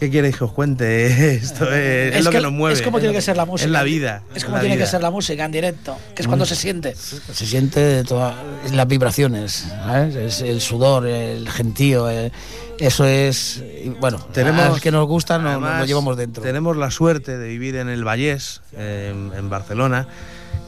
¿qué 0.00 0.10
queréis 0.10 0.36
que 0.36 0.44
os 0.44 0.52
cuente? 0.52 1.34
esto 1.34 1.72
es, 1.72 2.16
es 2.16 2.24
lo 2.24 2.30
que, 2.30 2.40
nos 2.40 2.50
mueve 2.52 2.74
Es 2.74 2.82
como 2.82 2.98
tiene 2.98 3.14
que 3.14 3.20
ser 3.20 3.36
la 3.36 3.44
música. 3.44 3.66
es 3.66 3.70
la 3.70 3.82
vida 3.84 4.22
Es 4.34 4.44
como 4.44 4.58
tiene 4.58 4.76
que 4.78 4.86
ser 4.86 5.02
la 5.02 5.10
música 5.10 5.44
en 5.44 5.52
directo, 5.52 5.96
que 6.16 6.22
es 6.22 6.26
cuando 6.26 6.46
se 6.46 6.56
siente. 6.56 6.96
Se 6.96 7.46
siente 7.46 8.02
todas 8.04 8.34
las 8.72 8.88
vibraciones, 8.88 9.66
¿sabes? 9.84 10.16
Es 10.16 10.40
el 10.40 10.60
sudor, 10.60 11.06
el 11.06 11.48
gentío, 11.48 12.10
eh, 12.10 12.32
eso 12.78 13.04
es. 13.04 13.62
Bueno, 14.00 14.18
Tenemos- 14.32 14.64
a 14.64 14.68
los 14.70 14.80
que 14.80 14.90
nos 14.90 15.06
gusta 15.06 15.38
no, 15.38 15.50
Además, 15.50 15.80
lo 15.80 15.84
llevamos 15.86 16.16
dentro. 16.16 16.42
Tenemos 16.42 16.76
la 16.76 16.90
suerte 16.90 17.36
de 17.36 17.48
vivir 17.48 17.76
en 17.76 17.88
el 17.90 18.02
Vallés, 18.04 18.62
eh, 18.76 19.12
en, 19.12 19.36
en 19.38 19.50
Barcelona, 19.50 20.08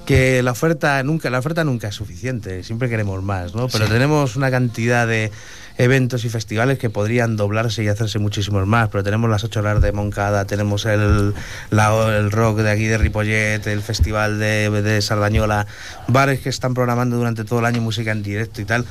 que 0.04 0.42
la 0.42 0.50
oferta 0.50 1.02
nunca 1.02 1.30
la 1.30 1.38
oferta 1.38 1.64
nunca 1.64 1.88
es 1.88 1.94
suficiente, 1.94 2.62
siempre 2.64 2.88
queremos 2.90 3.22
más, 3.22 3.54
¿no? 3.54 3.68
Pero 3.68 3.86
tenemos 3.88 4.36
una 4.36 4.50
cantidad 4.50 5.06
de 5.06 5.30
eventos 5.78 6.24
y 6.24 6.28
festivales 6.28 6.78
que 6.78 6.90
podrían 6.90 7.36
doblarse 7.36 7.82
y 7.82 7.88
hacerse 7.88 8.18
muchísimos 8.18 8.66
más, 8.66 8.88
pero 8.90 9.02
tenemos 9.02 9.28
las 9.30 9.42
ocho 9.44 9.60
horas 9.60 9.80
de 9.82 9.92
Moncada, 9.92 10.44
tenemos 10.44 10.84
el, 10.86 11.34
la- 11.70 12.16
el 12.18 12.30
rock 12.30 12.58
de 12.58 12.70
aquí 12.70 12.84
de 12.86 12.98
Ripollet, 12.98 13.66
el 13.66 13.82
festival 13.82 14.38
de, 14.38 14.70
de 14.82 15.00
Sardañola, 15.02 15.66
bares 16.08 16.40
que 16.40 16.48
están 16.48 16.74
programando 16.74 17.16
durante 17.16 17.44
todo 17.44 17.60
el 17.60 17.64
año 17.66 17.80
música 17.80 18.12
en 18.12 18.22
directo 18.22 18.60
y 18.60 18.64
tal, 18.64 18.84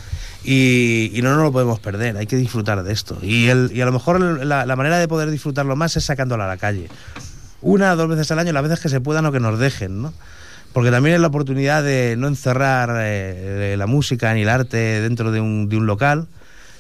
y, 0.44 1.12
y 1.13 1.22
no 1.22 1.36
nos 1.36 1.44
lo 1.44 1.52
podemos 1.52 1.80
perder, 1.80 2.17
hay 2.17 2.26
que 2.28 2.36
disfrutar 2.36 2.82
de 2.84 2.91
esto. 2.94 3.17
Y, 3.22 3.48
el, 3.50 3.72
y 3.74 3.82
a 3.82 3.86
lo 3.86 3.91
mejor 3.91 4.20
la, 4.20 4.76
manera 4.76 4.98
de 4.98 5.08
poder 5.08 5.30
disfrutarlo 5.30 5.76
más 5.76 5.96
es 5.98 6.06
sacándolo 6.06 6.44
a 6.44 6.48
la 6.48 6.58
calle. 6.58 6.89
Una 7.62 7.94
o 7.94 7.96
dos 7.96 8.10
veces 8.10 8.32
al 8.32 8.39
año, 8.39 8.52
las 8.54 8.63
veces 8.63 8.80
que 8.80 8.89
se 8.89 9.00
puedan 9.02 9.24
o 9.28 9.32
que 9.32 9.39
nos 9.39 9.60
dejen, 9.60 10.02
¿no? 10.02 10.13
Porque 10.74 10.89
también 10.89 11.15
es 11.15 11.22
la 11.22 11.28
oportunidad 11.28 11.84
de 11.84 12.15
no 12.17 12.28
encerrar 12.28 12.89
eh, 13.04 13.76
la 13.78 13.86
música 13.88 14.34
ni 14.34 14.41
el 14.44 14.50
arte 14.50 14.78
dentro 15.02 15.32
de 15.32 15.41
un, 15.41 15.70
de 15.70 15.78
un 15.78 15.86
local, 15.86 16.28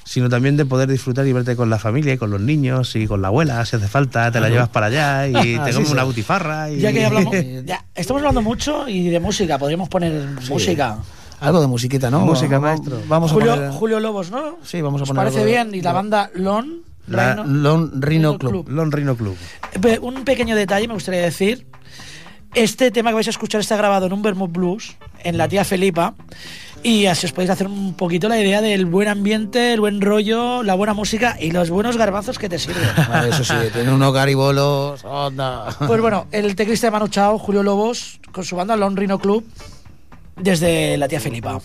sino 0.03 0.29
también 0.29 0.57
de 0.57 0.65
poder 0.65 0.89
disfrutar 0.89 1.25
y 1.27 1.33
verte 1.33 1.55
con 1.55 1.69
la 1.69 1.79
familia 1.79 2.13
y 2.13 2.17
con 2.17 2.31
los 2.31 2.41
niños 2.41 2.95
y 2.95 3.07
con 3.07 3.21
la 3.21 3.29
abuela, 3.29 3.63
si 3.65 3.75
hace 3.75 3.87
falta, 3.87 4.31
te 4.31 4.39
la 4.39 4.49
llevas 4.49 4.69
para 4.69 4.87
allá 4.87 5.27
y 5.27 5.33
te 5.63 5.71
comes 5.73 5.87
sí. 5.87 5.93
una 5.93 6.03
butifarra. 6.03 6.69
Y... 6.71 6.79
Ya 6.79 6.91
que 6.91 7.05
hablamos, 7.05 7.33
ya, 7.65 7.85
estamos 7.95 8.21
hablando 8.21 8.41
mucho 8.41 8.87
y 8.87 9.09
de 9.09 9.19
música, 9.19 9.57
podríamos 9.57 9.89
poner 9.89 10.11
música. 10.49 10.97
Algo 11.39 11.59
de 11.61 11.67
musiquita, 11.67 12.11
¿no? 12.11 12.19
Música, 12.21 12.59
Vamos- 12.59 12.79
maestro. 12.87 13.01
Vamos 13.07 13.31
a 13.31 13.33
Julio, 13.33 13.55
poner. 13.55 13.71
Julio 13.71 13.99
Lobos, 13.99 14.29
¿no? 14.31 14.57
Sí, 14.63 14.79
vamos 14.81 15.01
a 15.01 15.03
¿Os 15.03 15.09
poner 15.09 15.21
parece 15.21 15.39
algo 15.39 15.45
de- 15.47 15.51
bien? 15.51 15.75
Y 15.75 15.81
la 15.81 15.91
banda 15.93 16.29
Lon, 16.35 16.81
La- 17.07 17.35
Lone 17.35 17.89
Rhino 17.93 17.99
Rhino 18.33 18.37
Club. 18.37 18.51
Club. 18.65 18.69
Lon 18.69 18.91
Rhino 18.91 19.15
Club. 19.15 19.35
Un 20.01 20.23
pequeño 20.23 20.55
detalle 20.55 20.87
me 20.87 20.93
gustaría 20.93 21.21
decir. 21.21 21.65
Este 22.53 22.91
tema 22.91 23.09
que 23.11 23.15
vais 23.15 23.27
a 23.27 23.29
escuchar 23.29 23.61
está 23.61 23.77
grabado 23.77 24.05
en 24.07 24.13
un 24.13 24.21
Vermouth 24.21 24.51
Blues, 24.51 24.97
en 25.23 25.37
la 25.37 25.47
tía 25.47 25.63
Felipa. 25.63 26.13
Y 26.83 27.05
así 27.05 27.27
os 27.27 27.31
podéis 27.31 27.51
hacer 27.51 27.67
un 27.67 27.93
poquito 27.93 28.27
la 28.27 28.39
idea 28.39 28.59
del 28.61 28.85
buen 28.87 29.07
ambiente, 29.07 29.73
el 29.73 29.79
buen 29.79 30.01
rollo, 30.01 30.63
la 30.63 30.73
buena 30.73 30.93
música 30.95 31.37
y 31.39 31.51
los 31.51 31.69
buenos 31.69 31.95
garbazos 31.95 32.39
que 32.39 32.49
te 32.49 32.57
sirven. 32.57 32.83
Ah, 32.97 33.25
Eso 33.27 33.43
sí, 33.43 33.53
tiene 33.71 33.91
unos 33.93 34.13
garibolos. 34.13 35.03
Onda. 35.05 35.65
Pues 35.85 36.01
bueno, 36.01 36.27
el 36.31 36.55
teclista 36.55 36.87
de 36.87 36.91
Manu 36.91 37.07
Chao, 37.07 37.37
Julio 37.37 37.61
Lobos, 37.61 38.19
con 38.31 38.43
su 38.43 38.55
banda 38.55 38.75
Lon 38.75 38.95
Rhino 38.97 39.19
Club, 39.19 39.45
desde 40.37 40.97
la 40.97 41.07
tía 41.07 41.19
Felipa. 41.19 41.59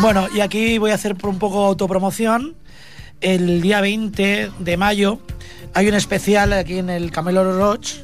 Bueno, 0.00 0.26
y 0.34 0.40
aquí 0.40 0.78
voy 0.78 0.90
a 0.90 0.94
hacer 0.94 1.14
un 1.22 1.38
poco 1.38 1.66
autopromoción. 1.66 2.56
El 3.20 3.60
día 3.60 3.82
20 3.82 4.50
de 4.58 4.76
mayo 4.78 5.20
hay 5.74 5.88
un 5.88 5.94
especial 5.94 6.54
aquí 6.54 6.78
en 6.78 6.88
el 6.88 7.10
Camelo 7.10 7.58
Roach 7.58 7.96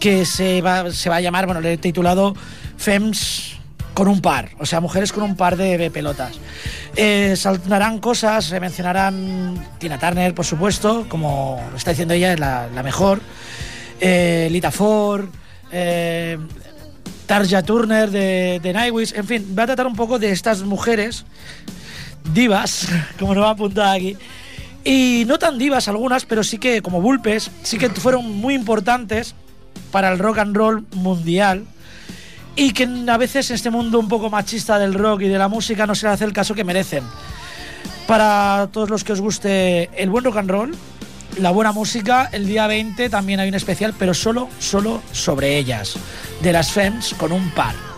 que 0.00 0.26
se 0.26 0.62
va, 0.62 0.90
se 0.90 1.08
va 1.10 1.16
a 1.16 1.20
llamar, 1.20 1.46
bueno, 1.46 1.60
le 1.60 1.74
he 1.74 1.78
titulado 1.78 2.34
Fems 2.76 3.59
con 4.00 4.08
un 4.08 4.22
par, 4.22 4.48
o 4.58 4.64
sea, 4.64 4.80
mujeres 4.80 5.12
con 5.12 5.22
un 5.22 5.36
par 5.36 5.58
de, 5.58 5.90
pelotas. 5.90 6.38
Eh, 6.96 7.34
saldrán 7.36 7.98
cosas, 7.98 8.46
se 8.46 8.58
mencionarán 8.58 9.62
Tina 9.78 9.98
Turner, 9.98 10.32
por 10.34 10.46
supuesto, 10.46 11.04
como 11.06 11.60
está 11.76 11.90
diciendo 11.90 12.14
ella, 12.14 12.32
es 12.32 12.40
la, 12.40 12.66
la 12.74 12.82
mejor. 12.82 13.20
Eh, 14.00 14.48
Lita 14.50 14.70
Ford, 14.70 15.26
eh, 15.70 16.38
Tarja 17.26 17.62
Turner 17.62 18.10
de, 18.10 18.58
de 18.62 18.72
Nightwish, 18.72 19.12
en 19.14 19.26
fin, 19.26 19.54
va 19.54 19.64
a 19.64 19.66
tratar 19.66 19.86
un 19.86 19.96
poco 19.96 20.18
de 20.18 20.30
estas 20.30 20.62
mujeres 20.62 21.26
divas, 22.32 22.88
como 23.18 23.34
nos 23.34 23.44
va 23.44 23.48
a 23.48 23.52
apuntar 23.52 23.94
aquí. 23.94 24.16
Y 24.82 25.24
no 25.26 25.38
tan 25.38 25.58
divas 25.58 25.88
algunas, 25.88 26.24
pero 26.24 26.42
sí 26.42 26.56
que 26.56 26.80
como 26.80 27.02
Bulpes, 27.02 27.50
sí 27.64 27.76
que 27.76 27.90
fueron 27.90 28.34
muy 28.34 28.54
importantes 28.54 29.34
para 29.92 30.10
el 30.10 30.18
rock 30.18 30.38
and 30.38 30.56
roll 30.56 30.86
mundial. 30.94 31.66
Y 32.60 32.74
que 32.74 32.86
a 33.08 33.16
veces 33.16 33.48
en 33.48 33.54
este 33.54 33.70
mundo 33.70 33.98
un 33.98 34.06
poco 34.06 34.28
machista 34.28 34.78
del 34.78 34.92
rock 34.92 35.22
y 35.22 35.28
de 35.28 35.38
la 35.38 35.48
música 35.48 35.86
no 35.86 35.94
se 35.94 36.06
le 36.06 36.12
hace 36.12 36.26
el 36.26 36.34
caso 36.34 36.54
que 36.54 36.62
merecen. 36.62 37.02
Para 38.06 38.68
todos 38.70 38.90
los 38.90 39.02
que 39.02 39.14
os 39.14 39.20
guste 39.22 39.88
el 39.96 40.10
buen 40.10 40.24
rock 40.24 40.36
and 40.36 40.50
roll, 40.50 40.76
la 41.38 41.52
buena 41.52 41.72
música, 41.72 42.28
el 42.32 42.46
día 42.46 42.66
20 42.66 43.08
también 43.08 43.40
hay 43.40 43.48
un 43.48 43.54
especial, 43.54 43.94
pero 43.98 44.12
solo, 44.12 44.50
solo 44.58 45.00
sobre 45.10 45.56
ellas, 45.56 45.94
de 46.42 46.52
las 46.52 46.70
FEMS 46.70 47.14
con 47.14 47.32
un 47.32 47.50
par. 47.52 47.89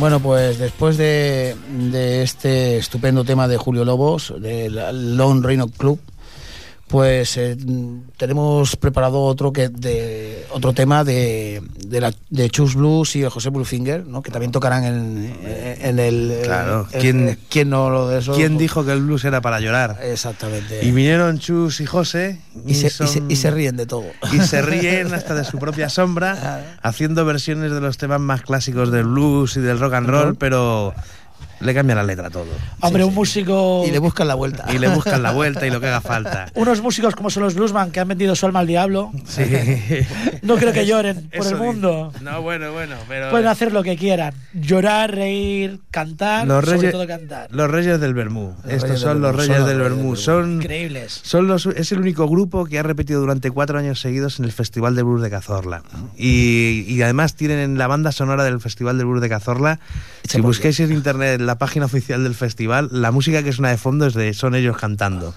Bueno, 0.00 0.18
pues 0.18 0.58
después 0.58 0.96
de, 0.96 1.54
este 2.22 2.78
estupendo 2.78 3.22
tema 3.22 3.46
de 3.46 3.58
Julio 3.58 3.84
Lobos, 3.84 4.32
del 4.40 5.16
Lone 5.18 5.46
Rhino 5.46 5.68
Club, 5.68 6.00
pues 6.90 7.36
eh, 7.36 7.56
tenemos 8.16 8.74
preparado 8.76 9.20
otro 9.22 9.52
que 9.52 9.68
de 9.68 10.44
otro 10.50 10.72
tema 10.72 11.04
de, 11.04 11.62
de, 11.86 12.00
la, 12.00 12.12
de 12.30 12.50
Chus 12.50 12.74
Blues 12.74 13.14
y 13.14 13.22
José 13.24 13.50
Bluefinger, 13.50 14.04
¿no? 14.06 14.22
que 14.22 14.32
también 14.32 14.50
tocarán 14.50 14.84
en, 14.84 15.36
en 15.80 15.98
el... 16.00 16.40
Claro, 16.42 16.88
en- 16.92 17.00
¿quién- 17.00 17.28
en- 17.28 17.38
¿quién 17.48 17.70
no 17.70 17.90
lo 17.90 18.08
de 18.08 18.18
eso? 18.18 18.34
¿Quién 18.34 18.58
dijo 18.58 18.84
que 18.84 18.92
el 18.92 19.02
blues 19.02 19.24
era 19.24 19.40
para 19.40 19.60
llorar? 19.60 19.98
Exactamente. 20.02 20.84
Y 20.84 20.90
vinieron 20.90 21.38
Chus 21.38 21.80
y 21.80 21.86
José 21.86 22.40
Y 22.66 22.74
se, 22.74 22.88
y 22.88 22.90
se- 23.06 23.22
y 23.28 23.36
se 23.36 23.50
ríen 23.52 23.76
de 23.76 23.86
todo. 23.86 24.04
y 24.32 24.40
se 24.40 24.60
ríen 24.60 25.14
hasta 25.14 25.34
de 25.34 25.44
su 25.44 25.58
propia 25.58 25.88
sombra, 25.88 26.76
haciendo 26.82 27.24
versiones 27.24 27.70
de 27.70 27.80
los 27.80 27.98
temas 27.98 28.20
más 28.20 28.42
clásicos 28.42 28.90
del 28.90 29.04
blues 29.04 29.56
y 29.56 29.60
del 29.60 29.78
rock 29.78 29.94
and 29.94 30.08
roll, 30.08 30.34
pero 30.34 30.92
le 31.60 31.74
cambian 31.74 31.96
la 31.98 32.04
letra 32.04 32.28
a 32.28 32.30
todo. 32.30 32.46
Hombre, 32.80 33.04
un 33.04 33.14
músico. 33.14 33.84
Y 33.86 33.90
le 33.90 33.98
buscan 33.98 34.26
la 34.28 34.34
vuelta. 34.34 34.64
Y 34.72 34.78
le 34.78 34.88
buscan 34.88 35.22
la 35.22 35.32
vuelta 35.32 35.66
y 35.66 35.70
lo 35.70 35.80
que 35.80 35.86
haga 35.88 36.00
falta. 36.00 36.46
Unos 36.54 36.80
músicos 36.80 37.14
como 37.14 37.30
son 37.30 37.42
los 37.42 37.54
Bluesman 37.54 37.90
que 37.90 38.00
han 38.00 38.08
vendido 38.08 38.34
su 38.34 38.46
alma 38.46 38.60
al 38.60 38.66
diablo. 38.66 39.10
Sí. 39.26 39.42
No 40.42 40.56
creo 40.56 40.72
que 40.72 40.86
lloren 40.86 41.28
por 41.28 41.40
Eso 41.46 41.50
el 41.50 41.56
mundo. 41.58 42.10
dice. 42.12 42.24
No, 42.24 42.40
bueno, 42.42 42.72
bueno, 42.72 42.96
pero... 43.06 43.30
Pueden 43.30 43.46
hacer 43.46 43.72
lo 43.72 43.82
que 43.82 43.96
quieran. 43.96 44.32
Llorar, 44.54 45.14
reír, 45.14 45.80
cantar, 45.90 46.46
los 46.46 46.64
sobre 46.64 46.78
reyes, 46.78 46.92
todo 46.92 47.06
cantar. 47.06 47.48
los 47.52 47.70
reyes 47.70 48.00
del 48.00 48.14
Bermú. 48.14 48.54
Los 48.64 48.72
Estos 48.72 48.82
Reyes 48.88 49.00
son 49.00 49.12
del 49.14 49.22
los 49.22 49.36
reyes 49.36 49.46
son 49.56 49.58
los 49.58 49.68
del 49.68 49.78
Bermú. 49.80 50.16
Son, 50.16 50.52
Increíbles. 50.54 51.20
son 51.22 51.46
los, 51.46 51.66
es 51.66 51.92
el 51.92 52.00
único 52.00 52.26
grupo 52.26 52.64
que 52.64 52.78
ha 52.78 52.82
repetido 52.82 53.20
durante 53.20 53.50
cuatro 53.50 53.78
años 53.78 54.00
seguidos 54.00 54.38
en 54.38 54.46
el 54.46 54.52
Festival 54.52 54.94
de 54.96 55.02
Blues 55.02 55.20
de 55.22 55.30
Cazorla. 55.30 55.82
Y, 56.16 56.84
y 56.88 57.02
además 57.02 57.34
tienen 57.34 57.76
la 57.78 57.86
banda 57.86 58.10
sonora 58.12 58.42
del 58.44 58.60
Festival 58.60 58.96
de 58.98 59.04
Blues 59.04 59.20
de 59.20 59.28
Cazorla. 59.28 59.78
Si 60.24 60.40
busquéis 60.40 60.80
en 60.80 60.92
internet 60.92 61.40
la 61.50 61.58
página 61.58 61.86
oficial 61.86 62.22
del 62.22 62.36
festival, 62.36 62.88
la 62.92 63.10
música 63.10 63.42
que 63.42 63.52
suena 63.52 63.70
de 63.70 63.76
fondo 63.76 64.06
es 64.06 64.14
de 64.14 64.34
son 64.34 64.54
ellos 64.54 64.76
cantando. 64.76 65.34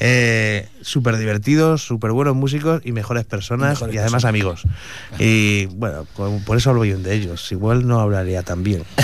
Eh, 0.00 0.68
súper 0.80 1.16
divertidos, 1.18 1.82
súper 1.82 2.12
buenos 2.12 2.36
músicos 2.36 2.80
y 2.84 2.92
mejores 2.92 3.24
personas 3.24 3.70
Mejores 3.70 3.94
y 3.94 3.98
además 3.98 4.24
amigos. 4.24 4.62
Y 5.18 5.66
bueno, 5.66 6.06
por, 6.16 6.30
por 6.44 6.56
eso 6.56 6.70
hablo 6.70 6.82
bien 6.82 7.02
de 7.02 7.14
ellos. 7.14 7.50
Igual 7.52 7.86
no 7.86 8.00
hablaría 8.00 8.42
tan 8.42 8.62
bien. 8.62 8.84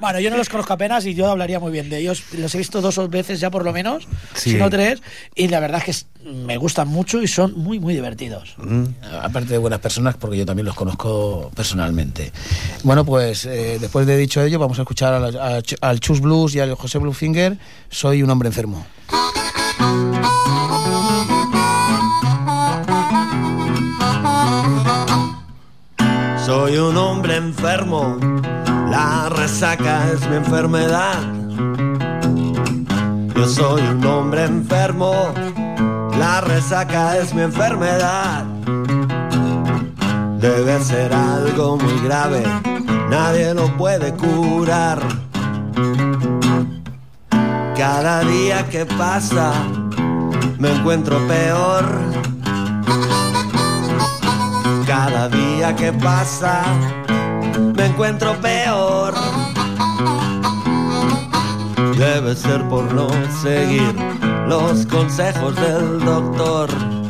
Bueno, 0.00 0.18
yo 0.20 0.28
no 0.30 0.36
los 0.36 0.48
conozco 0.48 0.72
apenas 0.72 1.06
y 1.06 1.14
yo 1.14 1.30
hablaría 1.30 1.60
muy 1.60 1.70
bien 1.72 1.88
de 1.88 1.98
ellos. 1.98 2.24
Los 2.36 2.54
he 2.54 2.58
visto 2.58 2.80
dos 2.80 2.98
o 2.98 3.08
veces 3.08 3.40
ya 3.40 3.50
por 3.50 3.64
lo 3.64 3.72
menos, 3.72 4.06
Sí. 4.34 4.50
si 4.50 4.56
no 4.56 4.68
tres, 4.68 5.00
y 5.34 5.48
la 5.48 5.60
verdad 5.60 5.82
es 5.86 6.04
que 6.20 6.30
me 6.30 6.56
gustan 6.56 6.88
mucho 6.88 7.22
y 7.22 7.28
son 7.28 7.54
muy, 7.56 7.78
muy 7.78 7.94
divertidos. 7.94 8.54
Mm. 8.58 8.84
Aparte 9.22 9.50
de 9.52 9.58
buenas 9.58 9.80
personas, 9.80 10.16
porque 10.16 10.36
yo 10.36 10.44
también 10.44 10.66
los 10.66 10.74
conozco 10.74 11.50
personalmente. 11.54 12.32
Bueno, 12.82 13.04
pues 13.04 13.46
eh, 13.46 13.78
después 13.80 14.06
de 14.06 14.16
dicho 14.18 14.42
ello, 14.42 14.58
vamos 14.58 14.78
a 14.78 14.82
escuchar 14.82 15.14
a 15.14 15.20
la- 15.20 15.28
a 15.56 15.58
Ch- 15.60 15.78
al 15.80 16.00
Chus 16.00 16.20
Blues 16.20 16.54
y 16.54 16.60
al 16.60 16.74
José 16.74 16.98
Bluefinger. 16.98 17.56
Soy 17.88 18.22
un 18.22 18.30
hombre 18.30 18.48
enfermo. 18.48 18.84
Soy 26.44 26.76
un 26.76 26.96
hombre 26.96 27.36
enfermo, 27.36 28.18
la 28.90 29.30
resaca 29.30 30.12
es 30.12 30.28
mi 30.28 30.36
enfermedad. 30.36 31.22
Yo 33.34 33.46
soy 33.46 33.80
un 33.80 34.04
hombre 34.04 34.44
enfermo, 34.44 35.32
la 36.18 36.42
resaca 36.42 37.16
es 37.16 37.34
mi 37.34 37.42
enfermedad. 37.42 38.44
Debe 40.38 40.80
ser 40.80 41.14
algo 41.14 41.78
muy 41.78 41.98
grave, 42.00 42.42
nadie 43.08 43.54
lo 43.54 43.74
puede 43.78 44.12
curar. 44.12 45.23
Cada 47.76 48.20
día 48.22 48.64
que 48.70 48.86
pasa 48.86 49.52
me 50.58 50.70
encuentro 50.70 51.18
peor. 51.26 51.84
Cada 54.86 55.28
día 55.28 55.74
que 55.74 55.92
pasa 55.92 56.62
me 57.76 57.86
encuentro 57.86 58.34
peor. 58.40 59.14
Debe 61.98 62.34
ser 62.36 62.62
por 62.68 62.92
no 62.92 63.08
seguir 63.42 63.94
los 64.48 64.86
consejos 64.86 65.54
del 65.56 66.04
doctor. 66.04 67.03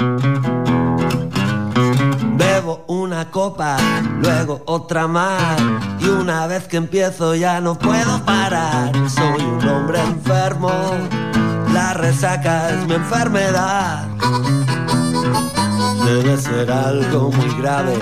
Copa, 3.31 3.77
luego 4.21 4.63
otra 4.67 5.07
más. 5.07 5.61
Y 6.01 6.09
una 6.09 6.47
vez 6.47 6.69
que 6.69 6.77
empiezo 6.77 7.35
ya 7.35 7.61
no 7.61 7.79
puedo 7.79 8.25
parar. 8.25 8.93
Soy 9.09 9.43
un 9.43 9.69
hombre 9.69 10.01
enfermo, 10.01 10.71
la 11.73 11.95
resaca 11.95 12.71
es 12.71 12.87
mi 12.87 12.95
enfermedad. 12.95 14.07
Debe 16.05 16.37
ser 16.37 16.71
algo 16.71 17.31
muy 17.31 17.55
grave, 17.61 17.97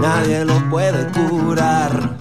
nadie 0.00 0.44
lo 0.44 0.68
puede 0.68 1.06
curar. 1.12 2.16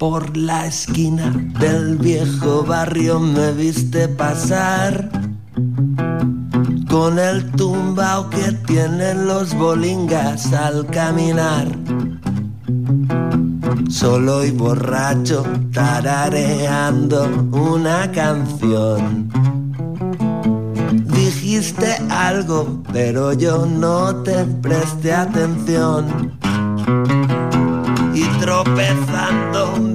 Por 0.00 0.34
la 0.34 0.64
esquina 0.64 1.30
del 1.60 1.98
viejo 1.98 2.64
barrio 2.64 3.20
me 3.20 3.52
viste 3.52 4.08
pasar 4.08 5.10
con 6.88 7.18
el 7.18 7.50
tumbao 7.50 8.30
que 8.30 8.50
tienen 8.66 9.26
los 9.26 9.52
bolingas 9.52 10.54
al 10.54 10.86
caminar. 10.86 11.68
Solo 13.90 14.42
y 14.42 14.52
borracho 14.52 15.44
tarareando 15.70 17.28
una 17.52 18.10
canción. 18.10 19.28
Dijiste 21.12 21.98
algo, 22.08 22.82
pero 22.90 23.34
yo 23.34 23.66
no 23.66 24.16
te 24.22 24.46
presté 24.62 25.12
atención. 25.12 26.38
Y 28.14 28.24
tropezando 28.40 29.89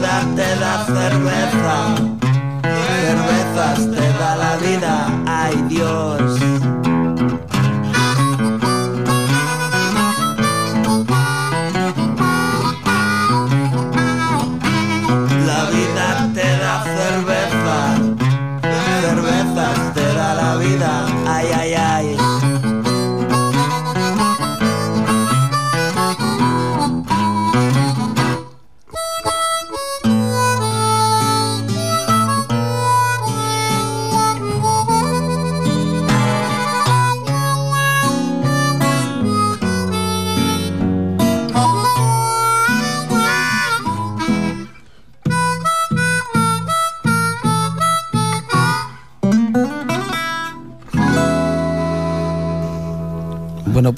la 0.00 0.20
vida 0.20 0.34
te 0.36 0.60
da 0.60 0.84
cerveza, 0.86 1.94
cervezas 2.62 3.90
te 3.90 4.18
da 4.18 4.36
la 4.36 4.56
vida. 4.56 5.22
Ay 5.26 5.54
Dios. 5.68 6.17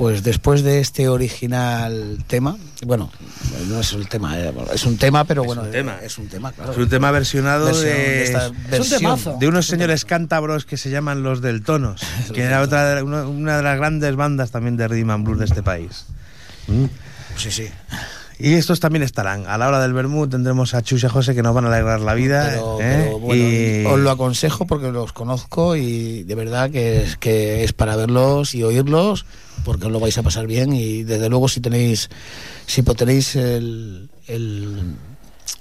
Pues 0.01 0.23
después 0.23 0.63
de 0.63 0.81
este 0.81 1.09
original 1.09 2.17
tema, 2.27 2.57
bueno, 2.87 3.11
no 3.69 3.81
es 3.81 3.93
el 3.93 4.09
tema, 4.09 4.39
eh, 4.41 4.51
es 4.73 4.87
un 4.87 4.97
tema, 4.97 5.25
pero 5.27 5.45
bueno, 5.45 5.61
un 5.61 5.71
tema. 5.71 5.99
eh, 6.01 6.07
es 6.07 6.17
un 6.17 6.27
tema, 6.27 6.53
claro. 6.53 6.73
Es 6.73 6.79
un 6.79 6.89
tema 6.89 7.11
versionado 7.11 7.67
Versión 7.67 7.85
de, 7.85 7.93
de 7.93 8.23
esta 8.25 8.47
Es 8.47 8.53
un 8.53 8.71
versión. 8.71 9.39
de 9.39 9.49
unos 9.49 9.67
señores 9.67 10.07
cántabros 10.07 10.65
que 10.65 10.79
se 10.79 10.89
llaman 10.89 11.23
los 11.23 11.43
del 11.43 11.63
Tonos, 11.63 12.01
que 12.33 12.41
era 12.41 12.63
otra 12.63 12.95
de- 12.95 13.03
una, 13.03 13.27
una 13.29 13.59
de 13.59 13.63
las 13.63 13.77
grandes 13.77 14.17
bandas 14.17 14.51
también 14.51 14.79
de 14.79 14.89
rhythm 14.89 15.11
and 15.11 15.25
blues 15.27 15.39
de 15.39 15.45
este 15.45 15.63
país. 15.63 16.07
Mm. 16.67 16.87
Sí, 17.37 17.51
sí. 17.51 17.69
Y 18.41 18.55
estos 18.55 18.81
también 18.81 19.03
estarán. 19.03 19.47
A 19.47 19.59
la 19.59 19.69
hora 19.69 19.81
del 19.81 19.93
Bermud 19.93 20.29
tendremos 20.29 20.75
a 20.75 20.83
Chus 20.83 21.03
y 21.03 21.07
a 21.07 21.11
José 21.11 21.35
que 21.35 21.43
nos 21.43 21.55
van 21.55 21.67
a 21.67 21.69
alegrar 21.69 22.01
la 22.01 22.15
vida. 22.15 22.47
Pero, 22.51 22.79
¿eh? 22.81 23.03
pero 23.05 23.19
bueno, 23.19 23.43
Y- 23.45 23.85
os 23.87 23.99
lo 24.01 24.11
aconsejo 24.11 24.67
porque 24.67 24.91
los 24.91 25.13
conozco 25.13 25.77
y 25.77 26.23
de 26.25 26.35
verdad 26.35 26.71
que 26.71 27.03
es, 27.03 27.17
que 27.17 27.65
es 27.65 27.73
para 27.73 27.97
verlos 27.97 28.55
y 28.55 28.63
oírlos 28.63 29.27
porque 29.65 29.87
os 29.87 29.93
lo 29.93 30.01
vais 30.01 30.17
a 30.17 30.23
pasar 30.23 30.47
bien 30.47 30.73
y 30.73 31.03
desde 31.03 31.29
luego 31.29 31.47
si 31.49 31.61
tenéis 31.61 32.09
si 32.67 32.83
tenéis 32.83 33.37
el, 33.37 34.09
el- 34.27 34.95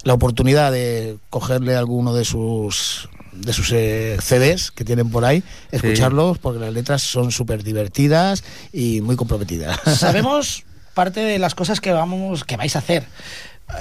la 0.04 0.14
oportunidad 0.14 0.72
de 0.72 1.18
cogerle 1.28 1.76
alguno 1.76 2.14
de 2.14 2.24
sus 2.24 3.08
de 3.32 3.52
sus 3.52 3.70
eh, 3.72 4.16
CDs 4.20 4.70
que 4.70 4.84
tienen 4.84 5.10
por 5.10 5.24
ahí, 5.24 5.42
escucharlos 5.70 6.38
porque 6.38 6.58
las 6.58 6.72
letras 6.72 7.02
son 7.02 7.30
súper 7.30 7.62
divertidas 7.62 8.42
y 8.72 9.00
muy 9.02 9.16
comprometidas. 9.16 9.78
Sabemos 9.98 10.64
parte 10.94 11.20
de 11.20 11.38
las 11.38 11.54
cosas 11.54 11.80
que 11.80 11.92
vamos, 11.92 12.44
que 12.44 12.56
vais 12.56 12.74
a 12.76 12.80
hacer. 12.80 13.06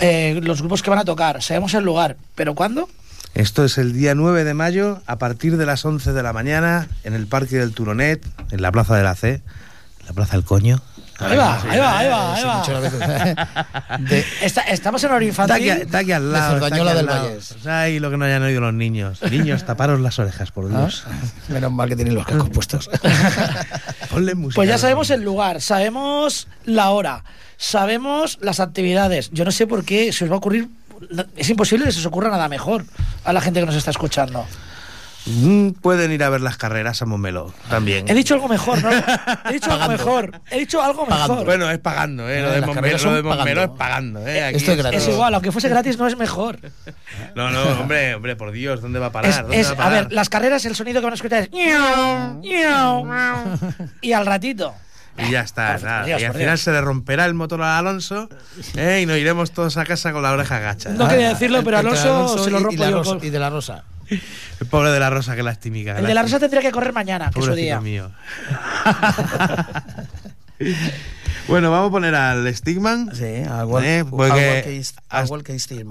Eh, 0.02 0.40
los 0.44 0.62
grupos 0.62 0.84
que 0.84 0.90
van 0.90 1.00
a 1.00 1.06
tocar, 1.06 1.42
sabemos 1.42 1.74
el 1.74 1.84
lugar, 1.84 2.16
pero 2.36 2.54
¿cuándo? 2.56 2.88
Esto 3.34 3.64
es 3.64 3.78
el 3.78 3.94
día 3.94 4.16
9 4.16 4.44
de 4.44 4.54
mayo, 4.54 5.02
a 5.06 5.18
partir 5.18 5.58
de 5.58 5.66
las 5.66 5.86
11 5.86 6.14
de 6.14 6.24
la 6.24 6.34
mañana, 6.34 6.88
en 7.04 7.14
el 7.14 7.28
Parque 7.28 7.58
del 7.58 7.74
Turonet, 7.74 8.26
en 8.52 8.62
la 8.62 8.72
Plaza 8.72 8.96
de 8.96 9.04
la 9.04 9.16
C, 9.16 9.42
la 10.08 10.14
Plaza 10.14 10.34
del 10.34 10.46
Coño. 10.46 10.82
Ahí 11.20 11.38
va, 11.38 11.62
ahí 11.70 11.80
va, 11.80 12.00
ahí 12.00 12.08
va, 12.08 12.36
ahí 12.36 12.44
va. 12.44 12.58
muchas 12.60 12.82
veces. 12.82 13.00
De- 14.10 14.26
Está- 14.42 14.62
estamos 14.62 15.04
en 15.04 15.10
horario 15.12 15.30
Está 15.30 15.44
aquí, 15.44 15.64
infantil. 15.66 15.86
está 15.86 15.98
aquí 16.00 16.12
al 16.14 16.32
lado. 16.32 16.50
de 16.50 16.56
está 16.56 16.66
aquí 16.68 16.76
Cerdañola 16.76 16.92
al 16.92 16.98
del 16.98 17.06
lado. 17.06 17.24
Vallés. 17.30 17.56
Ay, 17.68 18.00
lo 18.00 18.10
que 18.12 18.18
no 18.18 18.26
hayan 18.26 18.44
oído 18.44 18.62
los 18.62 18.74
niños. 18.74 19.22
Niños, 19.30 19.66
taparos 19.66 20.00
las 20.00 20.18
orejas, 20.20 20.52
por 20.52 20.70
Dios. 20.70 21.04
¿Ah? 21.08 21.12
Menos 21.50 21.72
mal 21.72 21.90
que 21.90 21.96
tienen 21.96 22.16
los 22.16 22.26
cascos 22.26 22.50
puestos. 22.50 22.90
Ponle 24.10 24.36
música. 24.36 24.56
Pues 24.56 24.70
ya 24.70 24.78
sabemos 24.78 25.10
el 25.10 25.22
lugar, 25.24 25.62
sabemos 25.62 26.48
la 26.66 26.90
hora, 26.92 27.24
sabemos 27.58 28.38
las 28.42 28.60
actividades. 28.60 29.30
Yo 29.32 29.46
no 29.46 29.52
sé 29.52 29.68
por 29.68 29.84
qué 29.84 30.12
se 30.14 30.24
os 30.26 30.32
va 30.32 30.36
a 30.36 30.38
ocurrir. 30.38 30.70
Es 31.36 31.50
imposible 31.50 31.86
que 31.86 31.92
se 31.92 32.00
os 32.00 32.06
ocurra 32.06 32.30
nada 32.30 32.50
mejor 32.50 32.86
a 33.24 33.34
la 33.34 33.42
gente 33.42 33.60
que 33.60 33.66
nos 33.66 33.76
está 33.76 33.92
escuchando. 33.92 34.46
Mm, 35.32 35.72
Pueden 35.82 36.12
ir 36.12 36.24
a 36.24 36.30
ver 36.30 36.42
las 36.42 36.58
carreras 36.58 37.02
a 37.02 37.06
Momelo 37.06 37.54
también. 37.70 38.10
He 38.10 38.14
dicho 38.16 38.34
algo 38.34 38.48
mejor, 38.48 38.82
¿no? 38.84 38.90
He 39.50 39.54
dicho 39.54 39.72
algo 39.72 39.88
mejor. 39.88 40.42
He 40.50 40.60
dicho 40.60 40.82
algo 40.82 41.06
mejor. 41.06 41.46
Bueno, 41.46 41.70
es 41.70 41.78
pagando, 41.80 42.28
¿eh? 42.28 42.42
Lo 42.42 42.50
de 42.50 42.60
Las 42.62 42.68
Montmeló, 42.68 42.74
carreras 42.76 43.04
lo 43.04 43.10
son 43.10 43.16
de 43.16 43.24
Montmeló 43.24 43.64
es 43.64 43.70
pagando. 43.70 44.28
¿eh? 44.28 44.44
Aquí 44.44 44.58
Esto 44.58 44.72
es 44.72 44.78
gratis. 44.80 45.02
es 45.04 45.08
igual, 45.10 45.34
aunque 45.36 45.52
fuese 45.52 45.70
gratis, 45.70 45.98
no 46.00 46.08
es 46.08 46.18
mejor. 46.18 46.60
No, 47.36 47.52
no, 47.52 47.62
hombre, 47.80 48.16
hombre, 48.16 48.36
por 48.36 48.52
Dios, 48.52 48.82
¿dónde 48.82 48.98
va 49.00 49.08
a 49.08 49.12
parar? 49.12 49.30
Es- 49.30 49.38
¿Dónde 49.42 49.60
es- 49.60 49.80
va 49.80 49.86
a 49.86 49.90
ver, 49.90 50.12
las 50.12 50.30
carreras, 50.30 50.66
el 50.66 50.76
sonido 50.76 51.00
que 51.00 51.06
van 51.06 51.14
a 51.14 51.16
escuchar 51.16 51.44
es. 51.44 51.50
Y 54.02 54.14
al 54.14 54.26
ratito. 54.26 54.74
Y 55.18 55.32
ya 55.32 55.42
está, 55.42 55.74
Por 55.74 55.84
nada. 55.84 56.06
Dios, 56.06 56.22
y 56.22 56.26
al 56.26 56.32
final 56.34 56.48
Dios. 56.52 56.62
se 56.62 56.72
le 56.72 56.80
romperá 56.82 57.26
el 57.26 57.34
motor 57.34 57.62
a 57.62 57.78
Alonso 57.78 58.30
¿eh? 58.76 59.02
y 59.04 59.06
nos 59.06 59.18
iremos 59.18 59.52
todos 59.52 59.76
a 59.76 59.84
casa 59.86 60.14
con 60.14 60.24
la 60.24 60.32
oreja 60.32 60.60
gacha. 60.60 60.90
No 60.92 61.08
quería 61.10 61.30
decirlo, 61.30 61.62
pero 61.64 61.78
Alonso, 61.80 62.38
se 62.42 62.50
lo 62.50 62.60
y- 62.72 62.76
y 62.76 62.92
con- 63.04 63.20
y 63.24 63.30
de 63.30 63.40
la 63.40 63.50
Rosa. 63.50 63.84
El 64.10 64.68
pobre 64.70 64.92
de 64.92 65.00
la 65.00 65.10
Rosa, 65.10 65.36
que 65.36 65.44
lastimica. 65.44 65.98
El 65.98 66.06
de 66.06 66.14
la. 66.14 66.22
Rosa 66.24 66.40
tendría 66.40 66.62
que 66.62 66.72
correr 66.72 66.94
mañana, 66.94 67.32
que 67.32 67.40
es 67.40 67.46
su 67.46 67.54
día. 67.54 67.80
mío. 67.80 68.12
bueno, 71.50 71.72
vamos 71.72 71.90
a 71.90 71.92
poner 71.92 72.16
al 72.16 72.56
Stigman. 72.56 73.10
Sí, 73.14 73.44
al 73.50 73.66
Wal- 73.66 73.84
Eh, 73.86 74.06
porque 74.10 74.32
al 75.10 75.28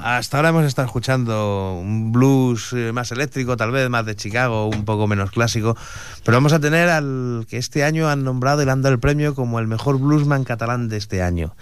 hasta- 0.00 0.36
ahora 0.36 0.50
hemos 0.50 0.64
estado 0.64 0.86
escuchando 0.86 1.78
un 1.80 2.12
blues 2.12 2.72
eh, 2.72 2.92
más 2.92 3.10
eléctrico, 3.12 3.56
tal 3.56 3.70
vez 3.70 3.88
más 3.90 4.06
de 4.06 4.16
Chicago, 4.16 4.66
un 4.68 4.84
poco 4.84 5.06
menos 5.06 5.30
clásico. 5.30 5.76
Pero 6.24 6.36
vamos 6.36 6.52
a 6.52 6.60
tener 6.60 6.88
al 6.88 7.46
que 7.48 7.56
este 7.58 7.84
año 7.84 8.08
han 8.08 8.24
nombrado 8.24 8.62
y 8.62 8.64
le 8.66 8.70
han 8.72 8.82
dado 8.82 8.94
el 8.94 9.00
premio 9.00 9.34
como 9.34 9.58
el 9.58 9.66
mejor 9.66 9.98
bluesman 9.98 10.44
catalán 10.44 10.88
de 10.88 10.96
este 10.96 11.22
año. 11.22 11.54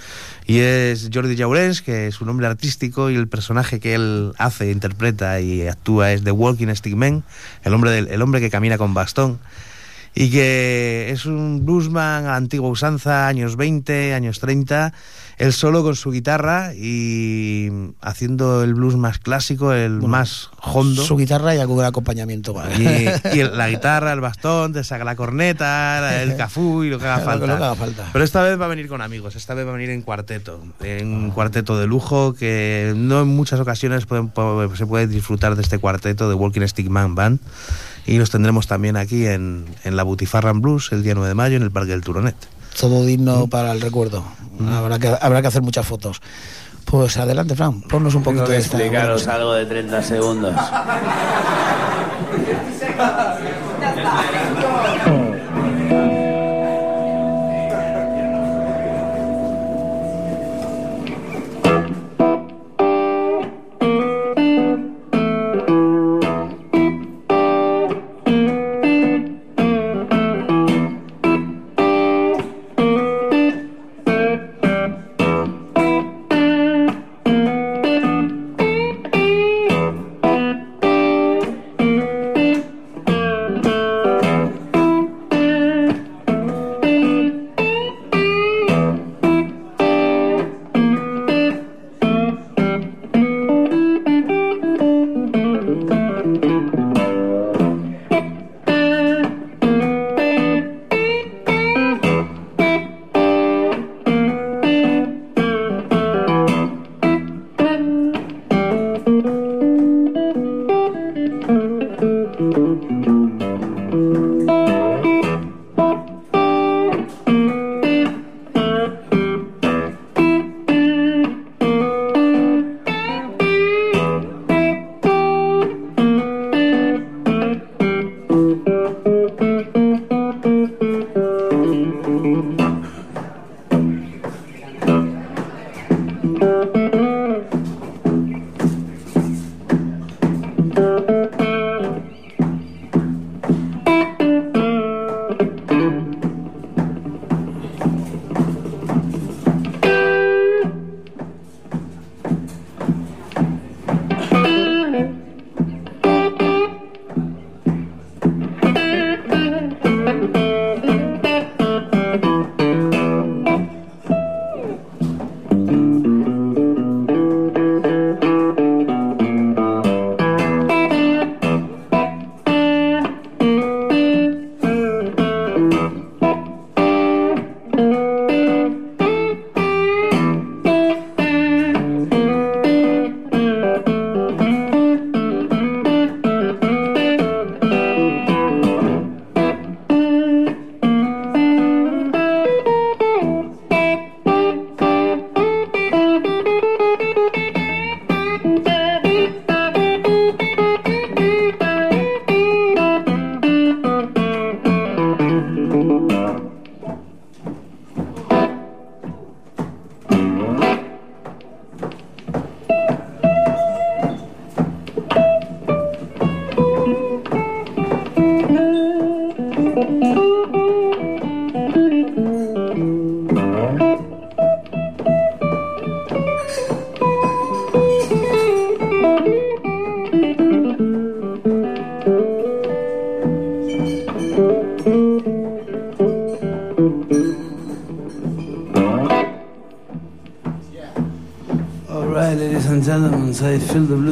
Y 0.47 0.59
es 0.61 1.11
Jordi 1.13 1.37
Jaurens, 1.37 1.83
que 1.83 2.07
es 2.09 2.15
su 2.17 2.25
nombre 2.27 2.47
artístico 2.47 3.11
y 3.11 3.17
el 3.17 3.29
personaje 3.29 3.81
que 3.81 3.95
él 3.95 4.33
hace, 4.39 4.71
interpreta 4.71 5.41
y 5.41 5.67
actúa 5.67 6.13
es 6.13 6.23
The 6.23 6.31
Walking 6.33 6.73
Stickman, 6.75 7.25
el 7.65 7.75
hombre, 7.75 7.91
del, 7.91 8.09
el 8.09 8.23
hombre 8.23 8.41
que 8.41 8.51
camina 8.51 8.79
con 8.79 8.95
bastón 8.95 9.39
y 10.19 10.31
que 10.31 11.09
es 11.11 11.27
un 11.27 11.67
bluesman 11.67 12.25
a 12.25 12.37
antigua 12.37 12.71
usanza, 12.71 13.29
años 13.29 13.57
20, 13.57 14.15
años 14.15 14.41
30, 14.41 14.95
él 15.37 15.53
solo 15.53 15.83
con 15.83 15.95
su 15.95 16.11
guitarra 16.11 16.73
y 16.75 17.69
haciendo 18.01 18.63
el 18.65 18.73
blues 18.73 18.97
más 18.97 19.19
clásico, 19.19 19.75
el 19.75 20.01
más 20.01 20.49
hondo. 20.63 21.05
Su 21.05 21.19
guitarra 21.19 21.55
y 21.55 21.59
algún 21.59 21.85
acompañamiento. 21.85 22.55
Y, 22.79 22.83
y 23.39 23.43
la 23.43 23.69
guitarra, 23.69 24.15
el 24.15 24.23
bastón, 24.23 24.73
te 24.73 24.83
saca 24.85 25.05
la 25.05 25.17
corneta, 25.17 26.23
el 26.23 26.35
cafú 26.37 26.83
y 26.83 26.89
lo 26.89 26.99
que 26.99 27.05
haga 27.07 27.19
falta. 27.23 27.47
lo 27.47 27.59
que 27.59 27.63
haga 27.65 27.75
falta. 27.75 28.09
Pero 28.15 28.25
esta 28.25 28.43
vez 28.43 28.59
va 28.59 28.65
a 28.65 28.69
venir 28.69 28.89
con 28.89 29.03
amigos, 29.03 29.37
esta 29.37 29.53
vez 29.53 29.67
va 29.67 29.71
a 29.73 29.75
venir 29.75 29.91
en 29.91 30.01
cuarteto, 30.01 30.63
en 30.81 31.09
un 31.13 31.31
cuarteto 31.31 31.79
de 31.79 31.87
lujo 31.87 32.33
que 32.33 32.95
no 32.97 33.21
en 33.21 33.29
muchas 33.29 33.61
ocasiones 33.61 34.07
pueden- 34.07 34.33
se 34.77 34.87
puede 34.87 35.07
disfrutar 35.09 35.57
de 35.57 35.61
este 35.63 35.79
cuarteto 35.79 36.27
de 36.31 36.35
Walking 36.35 36.67
Stick 36.67 36.89
Man 36.89 37.15
Band. 37.15 37.39
Y 38.07 38.19
los 38.19 38.31
tendremos 38.31 38.67
también 38.67 38.97
aquí 38.97 39.27
en, 39.27 39.67
en 39.85 39.97
la 39.97 40.03
Butifarran 40.05 40.61
Blues 40.61 40.91
el 40.93 41.03
día 41.03 41.15
9 41.15 41.29
de 41.29 41.35
mayo 41.35 41.57
en 41.57 41.63
el 41.63 41.71
Parque 41.71 41.91
del 41.91 42.03
Turonet. 42.03 42.37
Todo 42.79 43.05
digno 43.05 43.47
para 43.49 43.73
el 43.73 43.81
recuerdo. 43.81 44.23
Habrá 44.71 44.99
que, 44.99 45.09
habrá 45.21 45.43
que 45.43 45.49
hacer 45.49 45.63
muchas 45.63 45.87
fotos. 45.87 46.21
Pues 46.85 47.17
adelante, 47.17 47.57
Fran, 47.57 47.83
ponnos 47.83 48.15
un 48.15 48.23
poquito 48.23 48.45
Tengo 48.45 48.47
que 48.47 48.53
de 48.53 48.59
esta. 48.65 48.77
explicaros 48.79 49.27
algo 49.27 49.55
de 49.55 49.67
30 49.67 50.03
segundos. 50.03 50.55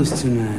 feel 0.05 0.17
the 0.19 0.31
blues 0.31 0.54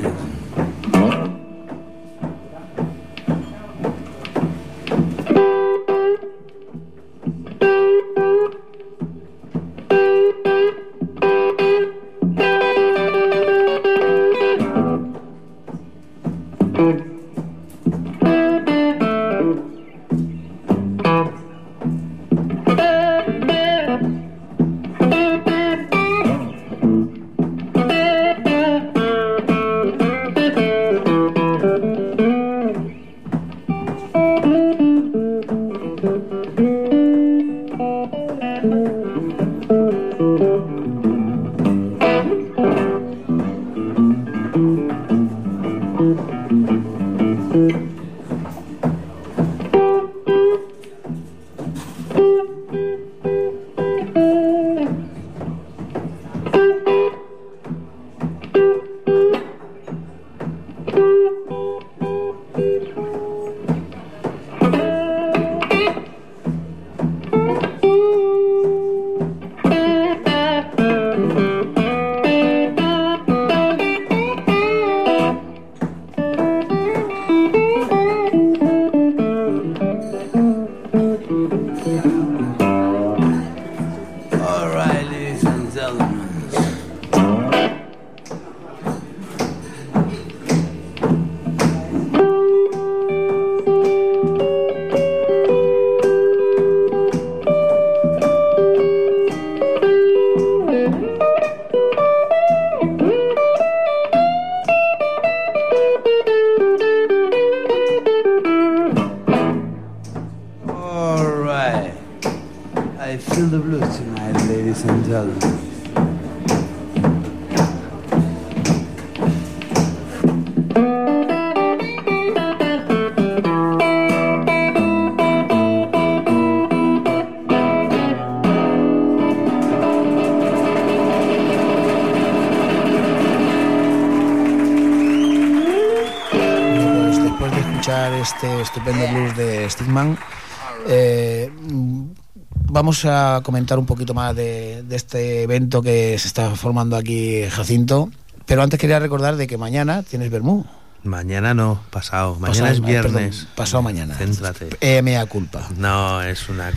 vamos 142.76 143.06
a 143.06 143.40
comentar 143.42 143.80
un 143.80 143.86
poquito 143.86 144.14
más 144.14 144.36
de, 144.36 144.84
este 144.90 145.44
evento 145.44 145.82
que 145.82 146.20
se 146.20 146.28
está 146.28 146.54
formando 146.58 146.98
aquí 146.98 147.44
Jacinto. 147.50 148.10
Pero 148.46 148.64
antes 148.64 148.78
quería 148.78 149.00
recordar 149.00 149.38
de 149.38 149.48
que 149.48 149.58
mañana 149.58 150.04
tienes 150.04 150.30
Bermú. 150.30 150.66
Mañana 151.06 151.54
no, 151.54 151.82
pasado. 151.92 152.36
Mañana 152.36 152.48
Pasado- 152.70 152.74
es 152.74 152.80
ah, 152.84 152.86
viernes. 152.88 153.36
perdón, 153.38 153.56
pasado 153.56 153.84
mañana. 153.84 154.16
Céntrate. 154.16 154.70
Eh, 154.82 155.02
mea 155.04 155.26
culpa. 155.28 155.68
No, 155.78 156.22
es 156.24 156.50
una. 156.50 156.72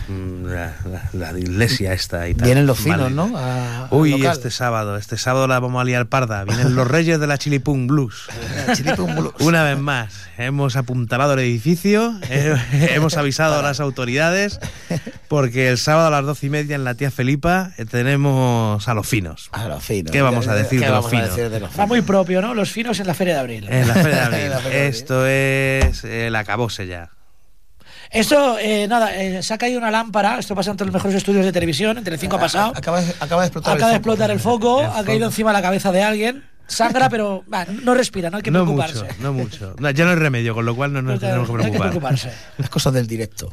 La, 0.44 0.74
la- 0.84 1.32
la 1.32 1.38
iglesia 1.38 1.94
esta 1.94 2.28
y 2.28 2.34
tal. 2.34 2.44
Vienen 2.44 2.66
los 2.66 2.78
finos, 2.78 3.00
Vale. 3.04 3.14
¿no? 3.14 3.32
A- 3.36 3.88
Uy, 3.90 4.10
local. 4.10 4.32
este 4.36 4.50
sábado. 4.50 4.96
Este 4.98 5.16
sábado 5.16 5.46
la 5.48 5.58
vamos 5.60 5.80
a 5.80 5.84
liar 5.84 6.06
parda. 6.06 6.44
Vienen 6.44 6.74
los 6.74 6.86
reyes 6.86 7.18
de 7.18 7.26
la 7.26 7.38
Chilipung 7.38 7.86
Blues. 7.86 8.28
Chilipum 8.74 9.14
Blues. 9.16 9.32
Una 9.40 9.62
vez 9.64 9.78
más, 9.78 10.12
hemos 10.36 10.76
apuntalado 10.76 11.32
el 11.32 11.38
edificio, 11.40 12.14
eh, 12.28 12.54
hemos 12.94 13.16
avisado 13.16 13.58
a 13.58 13.62
las 13.62 13.80
autoridades, 13.80 14.60
porque 15.28 15.70
el 15.70 15.78
sábado 15.78 16.08
a 16.08 16.10
las 16.10 16.24
doce 16.26 16.46
y 16.46 16.50
media 16.50 16.76
en 16.76 16.84
la 16.84 16.94
tía 16.94 17.10
Felipa 17.10 17.70
eh, 17.78 17.86
tenemos 17.86 18.86
a 18.88 18.92
los 18.94 19.06
finos. 19.08 19.48
A 19.52 19.68
los 19.68 19.82
finos. 19.82 20.12
¿Qué 20.12 20.20
vamos 20.20 20.48
a 20.48 20.54
decir 20.54 20.80
¿Qué 20.80 20.86
de 20.86 20.92
los 20.92 21.04
vamos 21.04 21.06
a 21.06 21.10
finos? 21.16 21.28
decir 21.36 21.50
de 21.50 21.60
los 21.60 21.70
Va 21.80 21.86
muy 21.86 22.02
propio, 22.02 22.42
¿no? 22.42 22.54
Los 22.54 22.70
finos 22.70 23.00
en 23.00 23.06
la 23.06 23.14
Feria 23.14 23.34
de 23.34 23.40
Abril. 23.40 23.66
En 23.70 23.88
la 23.88 23.94
Feria 23.94 24.17
de 24.18 24.54
Abril. 24.54 24.70
De. 24.70 24.88
Esto 24.88 25.26
es 25.26 26.04
el 26.04 26.34
acabose 26.36 26.86
ya. 26.86 27.10
Esto, 28.10 28.58
eh, 28.58 28.86
nada, 28.88 29.14
eh, 29.16 29.42
se 29.42 29.52
ha 29.52 29.58
caído 29.58 29.78
una 29.78 29.90
lámpara. 29.90 30.38
Esto 30.38 30.54
pasa 30.54 30.70
entre 30.70 30.86
los 30.86 30.94
mejores 30.94 31.14
estudios 31.16 31.44
de 31.44 31.52
televisión. 31.52 31.98
En 31.98 32.04
Telecinco 32.04 32.36
ha 32.36 32.40
pasado. 32.40 32.72
Acaba, 32.74 33.00
de- 33.02 33.14
acaba 33.20 33.42
de 33.42 33.48
explotar 33.48 33.74
Acaba 33.76 33.90
de 33.90 33.96
el 33.96 34.00
foco. 34.02 34.10
explotar 34.12 34.30
el 34.30 34.40
foco. 34.40 34.80
El 34.80 34.86
ha 34.86 34.90
foco. 34.92 35.04
caído 35.04 35.26
encima 35.26 35.50
de 35.50 35.54
la 35.54 35.62
cabeza 35.62 35.92
de 35.92 36.02
alguien. 36.02 36.44
Sangra, 36.66 37.08
pero 37.08 37.44
va, 37.52 37.64
no 37.66 37.94
respira, 37.94 38.28
no 38.28 38.36
hay 38.38 38.42
que 38.42 38.50
No 38.50 38.60
preocuparse. 38.64 39.00
mucho, 39.02 39.14
no 39.20 39.32
mucho. 39.32 39.74
No, 39.78 39.90
ya 39.90 40.04
no 40.04 40.10
hay 40.10 40.16
remedio, 40.16 40.54
con 40.54 40.66
lo 40.66 40.76
cual 40.76 40.92
no 40.92 41.00
nos 41.00 41.14
No 41.14 41.18
tenemos 41.20 41.48
que 41.48 41.56
hay 41.56 41.70
que 41.72 41.78
preocupar. 41.78 41.90
preocuparse. 42.14 42.30
Las 42.58 42.68
cosas 42.70 42.92
del 42.92 43.06
directo. 43.06 43.50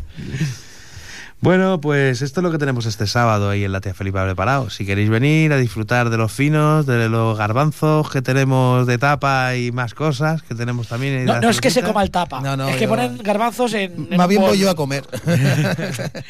Bueno, 1.41 1.79
pues 1.79 2.21
esto 2.23 2.39
es 2.39 2.43
lo 2.43 2.51
que 2.51 2.57
tenemos 2.57 2.87
este 2.87 3.05
sábado 3.05 3.49
ahí 3.51 3.63
en 3.65 3.71
la 3.71 3.79
tía 3.81 3.93
Felipa 3.93 4.23
preparado. 4.23 4.69
Si 4.71 4.83
queréis 4.85 5.09
venir 5.09 5.53
a 5.53 5.57
disfrutar 5.57 6.09
de 6.09 6.17
los 6.17 6.31
finos, 6.31 6.87
de 6.87 7.07
los 7.07 7.37
garbanzos 7.37 8.09
que 8.09 8.21
tenemos 8.23 8.87
de 8.87 8.97
tapa 8.97 9.55
y 9.55 9.71
más 9.71 9.93
cosas 9.93 10.41
que 10.41 10.55
tenemos 10.55 10.87
también. 10.87 11.23
No, 11.25 11.33
la 11.33 11.41
no 11.41 11.49
es 11.49 11.61
que 11.61 11.69
se 11.69 11.83
coma 11.83 12.01
el 12.01 12.09
tapa. 12.09 12.41
No, 12.41 12.57
no, 12.57 12.67
es 12.69 12.77
que 12.77 12.83
yo- 12.83 12.89
ponen 12.89 13.17
garbanzos 13.19 13.73
en. 13.73 14.07
en 14.09 14.17
Más 14.17 14.27
bien 14.27 14.41
voy 14.41 14.57
yo 14.57 14.69
a 14.69 14.75
comer. 14.75 15.03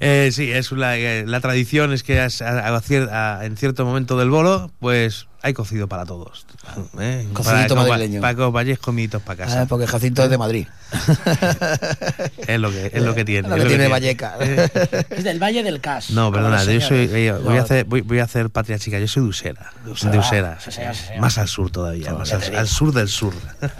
Eh, 0.00 0.30
sí, 0.32 0.50
es 0.50 0.72
la, 0.72 0.98
eh, 0.98 1.24
la 1.24 1.40
tradición 1.40 1.92
es 1.92 2.02
que 2.02 2.20
a- 2.20 3.40
en 3.44 3.56
cierto 3.56 3.86
momento 3.86 4.18
del 4.18 4.28
bolo, 4.28 4.72
pues 4.80 5.28
hay 5.44 5.52
cocido 5.52 5.86
para 5.88 6.06
todos. 6.06 6.46
¿eh? 6.98 7.28
Cocidito 7.34 7.74
para, 7.74 7.86
madrileño. 7.88 8.22
Para 8.22 8.34
que 8.34 8.40
os 8.40 8.52
vayáis 8.52 8.78
comiditos 8.78 9.20
para 9.20 9.44
casa. 9.44 9.62
Ah, 9.62 9.66
porque 9.66 9.86
Jacinto 9.86 10.24
es 10.24 10.30
de 10.30 10.38
Madrid. 10.38 10.66
Es 12.46 12.60
lo 12.60 12.70
que, 12.70 12.90
es 12.92 13.02
lo 13.02 13.14
que 13.14 13.24
tiene. 13.24 13.48
Lo 13.48 13.56
es 13.56 13.66
tiene. 13.66 13.88
Valleca. 13.88 14.36
Eh, 14.40 14.68
Es 15.10 15.24
del 15.24 15.42
Valle 15.42 15.62
del 15.62 15.80
Cas. 15.80 16.10
No, 16.10 16.30
perdona, 16.32 16.62
yo 16.64 16.80
soy, 16.80 17.08
oye, 17.08 17.32
voy, 17.32 17.58
a 17.58 17.62
hacer, 17.62 17.84
voy, 17.84 18.00
voy 18.00 18.20
a 18.20 18.24
hacer 18.24 18.48
patria 18.50 18.78
chica, 18.78 18.98
yo 18.98 19.08
soy 19.08 19.24
de 19.24 19.28
Usera. 19.28 19.72
De 19.84 19.90
Usera, 20.18 20.58
señor. 20.60 20.94
más 21.20 21.36
al 21.38 21.48
sur 21.48 21.70
todavía, 21.70 22.12
más 22.14 22.32
al, 22.32 22.66
sur 22.68 22.92
del 22.92 23.08
sur. 23.08 23.34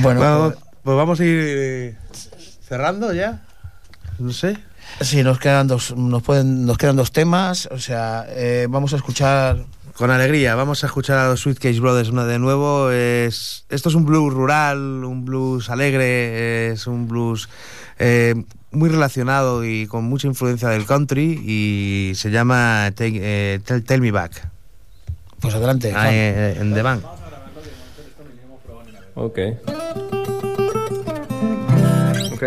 Bueno, 0.00 0.20
Vamos- 0.20 0.54
pues 0.82 0.96
vamos 0.96 1.20
a 1.20 1.24
ir 1.24 1.38
eh, 1.38 1.96
cerrando 2.66 3.12
ya. 3.12 3.42
No 4.18 4.32
sé. 4.32 4.56
Sí, 5.00 5.22
nos 5.22 5.38
quedan 5.38 5.66
dos, 5.66 5.94
nos 5.96 6.22
pueden, 6.22 6.64
nos 6.64 6.78
quedan 6.78 6.96
dos 6.96 7.12
temas. 7.12 7.68
O 7.70 7.78
sea, 7.78 8.24
eh, 8.28 8.66
vamos 8.70 8.92
a 8.92 8.96
escuchar. 8.96 9.64
Con 9.96 10.10
alegría, 10.10 10.54
vamos 10.54 10.82
a 10.82 10.86
escuchar 10.86 11.18
a 11.18 11.28
los 11.28 11.40
Sweet 11.40 11.58
Case 11.58 11.78
Brothers 11.78 12.08
una 12.08 12.24
de 12.24 12.38
nuevo. 12.38 12.90
Es, 12.90 13.66
esto 13.68 13.88
es 13.88 13.94
un 13.94 14.04
blues 14.04 14.32
rural, 14.32 14.78
un 15.04 15.24
blues 15.24 15.68
alegre, 15.70 16.70
es 16.72 16.86
un 16.86 17.06
blues 17.08 17.48
eh, 17.98 18.34
muy 18.70 18.88
relacionado 18.88 19.64
y 19.64 19.86
con 19.86 20.04
mucha 20.04 20.26
influencia 20.26 20.68
del 20.70 20.86
country 20.86 21.40
y 21.44 22.12
se 22.16 22.30
llama 22.30 22.90
Take- 22.96 23.20
eh, 23.22 23.60
Tell, 23.64 23.84
Tell 23.84 24.00
Me 24.00 24.10
Back. 24.10 24.48
Pues 25.40 25.54
adelante. 25.54 25.90
Ah, 25.94 26.00
Juan. 26.04 26.08
eh, 26.14 26.56
en 26.58 26.74
The 26.74 26.82
Bank. 26.82 27.04
Ok. 29.14 29.38
Ok. 32.32 32.42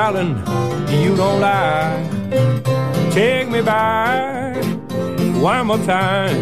Darling, 0.00 0.34
you 1.02 1.14
don't 1.14 1.40
lie. 1.40 2.00
Take 3.10 3.50
me 3.50 3.60
by 3.60 4.54
one 5.48 5.66
more 5.66 5.82
time. 5.84 6.38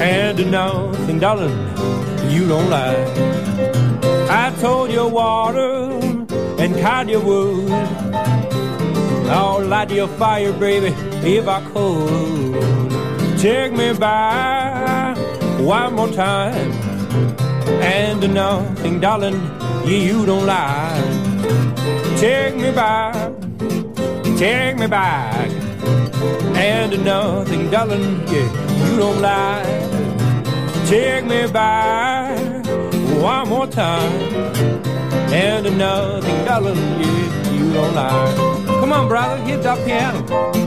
And 0.00 0.50
nothing, 0.50 1.20
darling, 1.20 1.56
you 2.34 2.48
don't 2.48 2.68
lie. 2.68 3.04
I 4.28 4.52
told 4.60 4.90
you 4.90 5.06
water 5.06 5.72
and 6.62 6.70
cut 6.84 7.08
you 7.08 7.20
wood. 7.20 7.70
I'll 9.36 9.64
light 9.64 9.92
your 9.92 10.08
fire, 10.08 10.52
baby, 10.52 10.90
if 11.36 11.46
I 11.46 11.60
could. 11.72 13.38
Take 13.38 13.72
me 13.72 13.88
by 13.92 15.14
one 15.60 15.94
more 15.94 16.12
time. 16.26 16.72
And 17.96 18.20
nothing, 18.34 18.98
darling, 18.98 19.40
you 19.86 20.26
don't 20.26 20.44
lie. 20.44 21.01
Take 22.22 22.54
me 22.54 22.70
back, 22.70 23.14
take 24.38 24.78
me 24.78 24.86
back. 24.86 25.50
And 26.54 27.04
nothing, 27.04 27.68
darling, 27.68 28.22
yeah, 28.28 28.86
you 28.86 28.96
don't 28.96 29.20
lie. 29.20 29.64
Take 30.86 31.24
me 31.24 31.50
back 31.50 32.38
one 33.20 33.48
more 33.48 33.66
time. 33.66 34.12
And 35.32 35.76
nothing, 35.76 36.44
darling, 36.44 36.76
yeah, 36.76 37.52
you 37.54 37.72
don't 37.72 37.92
lie. 37.92 38.34
Come 38.66 38.92
on, 38.92 39.08
brother, 39.08 39.42
hit 39.42 39.64
that 39.64 39.84
piano. 39.84 40.61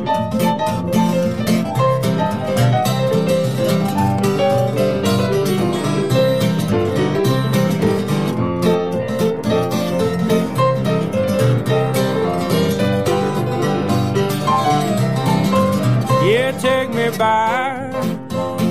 Me 17.11 17.17
back, 17.17 17.93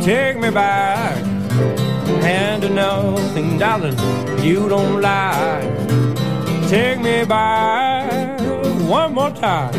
take 0.03 0.37
me 0.39 0.51
back. 0.51 1.16
Hand 2.22 2.64
And 2.64 2.74
nothing, 2.74 3.59
darling, 3.59 3.97
you 4.43 4.68
don't 4.68 5.01
lie. 5.01 5.61
Take 6.68 7.01
me 7.01 7.24
back 7.24 8.41
one 8.89 9.14
more 9.14 9.30
time. 9.30 9.72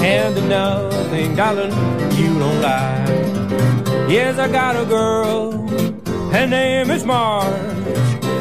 Hand 0.00 0.36
And 0.36 0.48
nothing, 0.48 1.34
darling, 1.34 1.72
you 2.18 2.38
don't 2.38 2.60
lie. 2.60 3.06
Yes, 4.08 4.38
I 4.38 4.48
got 4.48 4.76
a 4.76 4.84
girl, 4.84 5.52
her 6.32 6.46
name 6.46 6.90
is 6.90 7.04
Marge. 7.04 7.46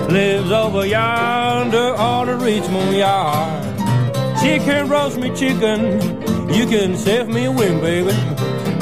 Lives 0.10 0.52
over 0.52 0.86
yonder 0.86 1.96
on 1.96 2.28
the 2.28 2.36
Richmond 2.36 2.98
Yard. 2.98 4.40
She 4.40 4.58
can 4.60 4.90
roast 4.90 5.18
me 5.18 5.34
chicken, 5.34 5.80
you 6.52 6.66
can 6.66 6.98
save 6.98 7.30
me 7.30 7.46
a 7.46 7.52
win, 7.52 7.80
baby. 7.80 8.31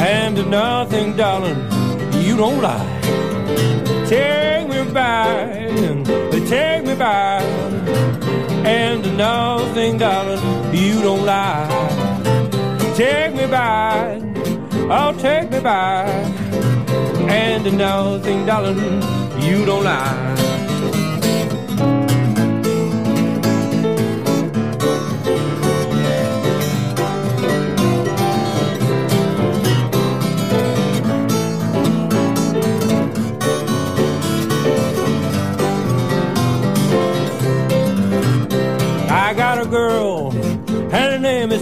And 0.01 0.49
nothing, 0.49 1.17
darling, 1.17 1.57
you 2.23 2.37
don't 2.37 2.61
lie. 2.61 2.99
Take 4.07 4.69
me 4.69 4.89
back, 4.93 6.05
take 6.47 6.85
me 6.85 6.95
back. 6.95 7.43
And 8.65 9.17
nothing, 9.17 9.97
darling, 9.97 10.73
you 10.73 11.01
don't 11.01 11.25
lie. 11.25 11.67
Take 12.95 13.35
me 13.35 13.45
back, 13.47 14.21
oh, 14.89 15.13
take 15.19 15.51
me 15.51 15.59
back. 15.59 16.07
And 17.29 17.77
nothing, 17.77 18.45
darling, 18.45 19.01
you 19.41 19.65
don't 19.65 19.83
lie. 19.83 20.38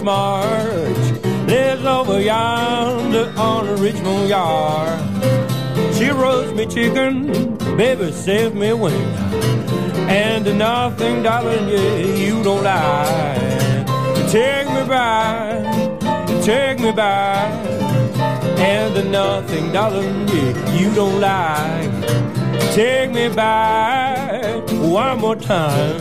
Name. 0.08 1.46
Lives 1.46 1.84
over 1.84 2.20
yonder 2.20 3.32
on 3.36 3.66
the 3.66 3.76
Richmond 3.76 4.28
Yard. 4.28 5.00
She 5.94 6.08
roasts 6.10 6.52
me 6.52 6.66
chicken, 6.66 7.56
baby, 7.76 8.12
save 8.12 8.54
me 8.54 8.68
a 8.68 8.76
wing. 8.76 9.08
And 10.08 10.58
nothing, 10.58 11.22
darling, 11.22 11.68
yeah, 11.68 11.96
you 12.24 12.42
don't 12.42 12.62
lie. 12.62 13.84
Take 14.30 14.68
me 14.76 14.82
back, 14.86 16.00
take 16.42 16.80
me 16.80 16.92
back. 16.92 17.52
And 18.58 18.94
the 18.94 19.04
nothing, 19.04 19.72
darling, 19.72 20.28
yeah, 20.28 20.78
you 20.78 20.94
don't 20.94 21.20
lie. 21.20 21.88
Take 22.74 23.10
me 23.12 23.28
back 23.28 24.17
one 24.90 25.20
more 25.20 25.36
time. 25.36 26.00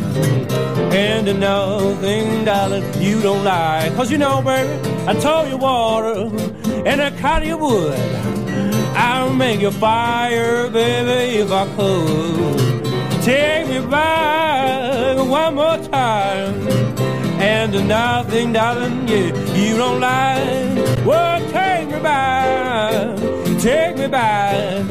And 0.91 1.39
nothing, 1.39 2.45
darling, 2.45 2.84
you 3.02 3.22
don't 3.22 3.43
lie. 3.43 3.91
Cause 3.95 4.12
you 4.12 4.18
know, 4.18 4.41
baby, 4.41 4.72
I 5.06 5.14
told 5.14 5.50
you 5.50 5.58
water 5.58 6.32
and 6.86 7.02
I 7.02 7.12
cut 7.12 7.45
you 7.45 7.58
wood. 7.58 8.00
I'll 8.95 9.34
make 9.34 9.62
you 9.62 9.72
fire, 9.72 10.70
baby, 10.70 11.39
if 11.39 11.52
I 11.52 11.66
could. 11.76 13.24
Take 13.24 13.68
me 13.68 13.80
back 13.86 15.18
one 15.18 15.56
more 15.56 15.78
time. 15.89 16.68
And 17.39 17.88
nothing, 17.88 18.54
darling, 18.54 19.08
yeah, 19.08 19.32
you 19.54 19.78
don't 19.78 20.00
lie. 20.00 21.04
Well, 21.06 21.39
take 21.52 21.89
me 21.89 22.00
back, 22.00 23.18
take 23.60 23.98
me 23.98 24.08
back. 24.08 24.89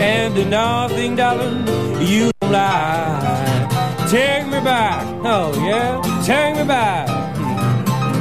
And 0.00 0.50
nothing, 0.50 1.16
darling, 1.16 1.66
you 2.00 2.30
lie. 2.50 3.66
Take 4.10 4.46
me 4.46 4.60
back, 4.60 5.04
oh 5.24 5.52
yeah, 5.62 6.00
take 6.24 6.56
me 6.56 6.64
back. 6.64 7.08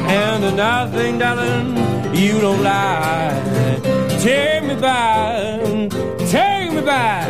And 0.10 0.56
nothing, 0.56 1.18
darling, 1.18 1.76
you 2.14 2.40
don't 2.42 2.62
lie. 2.62 3.34
Take 4.20 4.64
me 4.64 4.76
back, 4.76 5.62
take 6.28 6.72
me 6.72 6.82
back. 6.82 7.28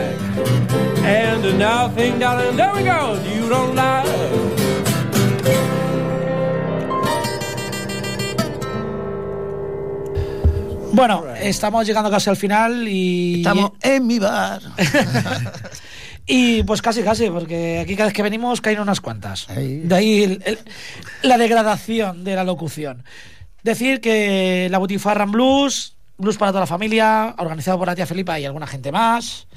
And 1.04 1.60
nothing, 1.60 2.20
darling, 2.20 2.56
there 2.56 2.74
we 2.74 2.84
go, 2.84 3.20
you 3.34 3.48
don't 3.48 3.76
lie. 3.76 4.04
Bueno, 10.94 11.26
estamos 11.40 11.86
llegando 11.86 12.10
casi 12.10 12.30
al 12.32 12.38
final 12.38 12.88
y. 12.88 13.36
Estamos 13.38 13.72
en 13.82 14.08
mi 14.08 14.18
bar. 14.18 14.62
Y 16.30 16.64
pues 16.64 16.82
casi, 16.82 17.04
casi, 17.04 17.30
porque 17.30 17.80
aquí 17.80 17.96
cada 17.96 18.08
vez 18.08 18.14
que 18.14 18.22
venimos 18.24 18.60
caen 18.60 18.82
unas 18.82 19.00
cuantas. 19.00 19.48
De 19.88 19.96
ahí 19.96 20.24
el- 20.24 20.44
el- 20.46 20.60
la 21.24 21.38
degradación 21.38 22.24
de 22.26 22.36
la 22.36 22.44
locución. 22.44 23.04
Decir 23.64 24.02
que 24.02 24.68
la 24.70 24.78
Butifarra 24.78 25.24
en 25.24 25.32
Blues, 25.32 25.96
Blues 26.18 26.38
para 26.38 26.52
toda 26.52 26.62
la 26.62 26.68
familia, 26.68 27.34
organizado 27.38 27.78
por 27.78 27.88
la 27.88 27.96
tía 27.96 28.06
Felipa 28.06 28.40
y 28.40 28.46
alguna 28.46 28.68
gente 28.68 28.92
más. 28.92 29.48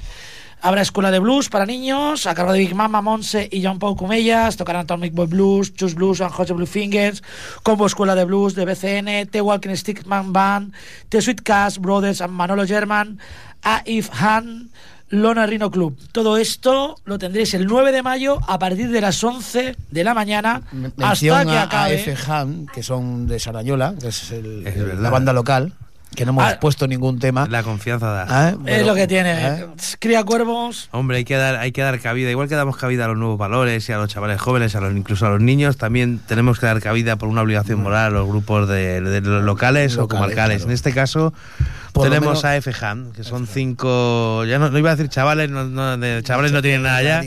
Habrá 0.63 0.83
escuela 0.83 1.09
de 1.09 1.17
blues 1.17 1.49
para 1.49 1.65
niños, 1.65 2.27
a 2.27 2.35
cargo 2.35 2.53
de 2.53 2.59
Big 2.59 2.75
Mama, 2.75 3.01
Monse 3.01 3.49
y 3.51 3.63
John 3.65 3.79
Paul 3.79 3.95
Cumellas. 3.97 4.57
Tocarán 4.57 4.83
Atomic 4.83 5.11
Boy 5.11 5.25
Blues, 5.25 5.73
Choose 5.73 5.95
Blues 5.95 6.21
and 6.21 6.31
Hot 6.31 6.51
Blue 6.51 6.67
Fingers, 6.67 7.23
Combo 7.63 7.87
Escuela 7.87 8.13
de 8.13 8.25
Blues 8.25 8.53
de 8.53 8.65
BCN, 8.65 9.25
The 9.25 9.41
Walking 9.41 9.75
Stickman 9.75 10.31
Band, 10.31 10.73
The 11.09 11.19
Sweet 11.19 11.41
Cast 11.41 11.79
Brothers 11.79 12.21
and 12.21 12.31
Manolo 12.33 12.63
German, 12.67 13.19
A 13.63 13.81
If 13.85 14.09
Han, 14.21 14.69
Lona 15.11 15.45
Rhino 15.45 15.69
Club. 15.71 15.97
Todo 16.11 16.37
esto 16.37 16.95
lo 17.05 17.19
tendréis 17.19 17.53
el 17.53 17.65
9 17.67 17.91
de 17.91 18.01
mayo 18.01 18.39
a 18.47 18.57
partir 18.57 18.89
de 18.89 19.01
las 19.01 19.23
11 19.23 19.75
de 19.91 20.03
la 20.03 20.13
mañana 20.13 20.61
hasta 20.65 21.07
Mención 21.07 21.47
que 21.47 21.53
a, 21.57 21.61
a 21.61 21.63
acabe. 21.63 21.95
F. 22.01 22.15
Han, 22.31 22.65
que 22.67 22.81
son 22.81 23.27
de 23.27 23.39
Sarañola, 23.39 23.93
que 23.99 24.07
es, 24.07 24.31
el- 24.31 24.65
Es 24.65 24.75
el- 24.75 24.83
verdad. 24.85 25.01
la 25.03 25.09
banda 25.09 25.33
local, 25.33 25.73
que 26.15 26.25
no 26.25 26.31
hemos 26.31 26.43
Ah. 26.43 26.57
puesto 26.59 26.87
ningún 26.87 27.19
tema. 27.19 27.47
La 27.49 27.63
confianza 27.63 28.07
da. 28.07 28.25
Ah, 28.29 28.53
Es 28.65 28.85
lo 28.85 28.93
que 28.95 29.07
tiene. 29.07 29.31
¿eh? 29.47 29.65
Cría 29.99 30.23
cuervos. 30.23 30.89
Hombre, 30.91 31.17
hay 31.17 31.23
que 31.25 31.35
dar, 31.35 31.55
hay 31.55 31.71
que 31.71 31.81
dar 31.81 31.99
cabida, 31.99 32.29
igual 32.29 32.49
que 32.49 32.55
damos 32.55 32.75
cabida 32.77 33.05
a 33.05 33.07
los 33.07 33.17
nuevos 33.17 33.37
valores 33.37 33.87
y 33.87 33.91
a 33.93 33.97
los 33.97 34.09
chavales 34.09 34.39
jóvenes, 34.41 34.75
a 34.75 34.81
los, 34.81 34.93
incluso 34.95 35.25
a 35.25 35.29
los 35.29 35.39
niños, 35.41 35.77
también 35.77 36.19
tenemos 36.27 36.59
que 36.59 36.65
dar 36.65 36.81
cabida 36.81 37.15
por 37.15 37.29
una 37.29 37.41
obligación 37.41 37.81
moral 37.81 38.07
a 38.07 38.09
los 38.09 38.27
grupos 38.27 38.67
de, 38.67 38.99
de 39.01 39.21
los 39.21 39.43
locales, 39.43 39.97
o 39.97 40.07
comarcales. 40.07 40.57
claro. 40.57 40.69
En 40.69 40.73
este 40.73 40.93
caso 40.93 41.33
Por 41.93 42.03
tenemos 42.09 42.43
a 42.45 42.59
FHAM, 42.61 43.11
que 43.13 43.23
son 43.23 43.47
cinco, 43.47 44.43
ya 44.45 44.59
no, 44.59 44.69
no 44.69 44.77
iba 44.77 44.91
a 44.91 44.95
decir 44.95 45.09
chavales, 45.09 45.49
no, 45.49 45.63
no, 45.65 45.97
de 45.97 46.21
chavales 46.23 46.51
no 46.51 46.61
tienen 46.61 46.83
nada 46.83 47.01
ya. 47.03 47.21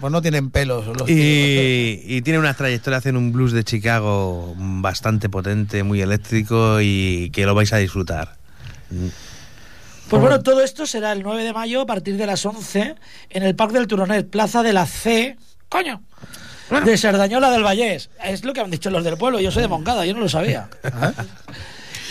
Pues 0.00 0.12
no 0.12 0.20
tienen 0.22 0.50
pelos. 0.50 0.86
los. 0.86 1.08
Y, 1.08 2.02
y 2.04 2.22
tiene 2.22 2.38
una 2.38 2.52
trayectoria, 2.54 2.98
hacen 2.98 3.16
un 3.16 3.32
blues 3.32 3.52
de 3.52 3.64
Chicago 3.64 4.54
bastante 4.56 5.28
potente, 5.28 5.82
muy 5.82 6.00
eléctrico 6.02 6.80
y 6.80 7.30
que 7.32 7.46
lo 7.46 7.54
vais 7.54 7.72
a 7.72 7.76
disfrutar. 7.78 8.19
Pues 10.08 10.20
bueno, 10.20 10.40
todo 10.42 10.60
esto 10.62 10.86
será 10.86 11.12
el 11.12 11.22
9 11.22 11.44
de 11.44 11.52
mayo 11.52 11.82
a 11.82 11.86
partir 11.86 12.16
de 12.16 12.26
las 12.26 12.44
11 12.44 12.96
en 13.30 13.42
el 13.42 13.54
Parque 13.54 13.74
del 13.74 13.86
Turonet, 13.86 14.28
Plaza 14.28 14.62
de 14.62 14.72
la 14.72 14.86
C. 14.86 15.36
¡Coño! 15.68 16.02
De 16.84 16.96
Sardañola 16.96 17.50
del 17.50 17.62
Vallés. 17.64 18.10
Es 18.24 18.44
lo 18.44 18.52
que 18.52 18.60
han 18.60 18.70
dicho 18.70 18.90
los 18.90 19.04
del 19.04 19.16
pueblo. 19.16 19.40
Yo 19.40 19.50
soy 19.50 19.62
de 19.62 19.68
Moncada, 19.68 20.04
yo 20.06 20.14
no 20.14 20.20
lo 20.20 20.28
sabía. 20.28 20.68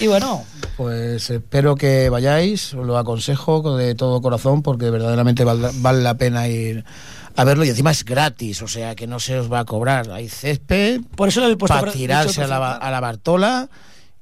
Y 0.02 0.08
bueno, 0.08 0.46
Pues 0.78 1.30
espero 1.30 1.76
que 1.76 2.10
vayáis, 2.10 2.74
os 2.74 2.86
lo 2.86 2.98
aconsejo 2.98 3.76
de 3.76 3.96
todo 3.96 4.22
corazón 4.22 4.62
porque 4.64 4.90
verdaderamente 4.90 5.44
val- 5.44 5.72
vale 5.76 6.02
la 6.02 6.16
pena 6.16 6.48
ir 6.48 6.86
a 7.36 7.44
verlo 7.44 7.66
y 7.66 7.70
encima 7.70 7.92
es 7.92 8.06
gratis, 8.06 8.62
o 8.62 8.68
sea 8.70 8.96
que 8.96 9.08
no 9.08 9.20
se 9.20 9.38
os 9.40 9.52
va 9.52 9.60
a 9.60 9.66
cobrar. 9.66 10.10
Hay 10.12 10.30
césped 10.30 11.02
por 11.16 11.28
eso 11.28 11.42
lo 11.42 11.50
he 11.50 11.58
puesto. 11.58 11.78
para 11.78 11.92
tirarse 11.92 12.42
a 12.44 12.48
la, 12.48 12.76
a 12.76 12.92
la 12.92 13.00
Bartola 13.02 13.70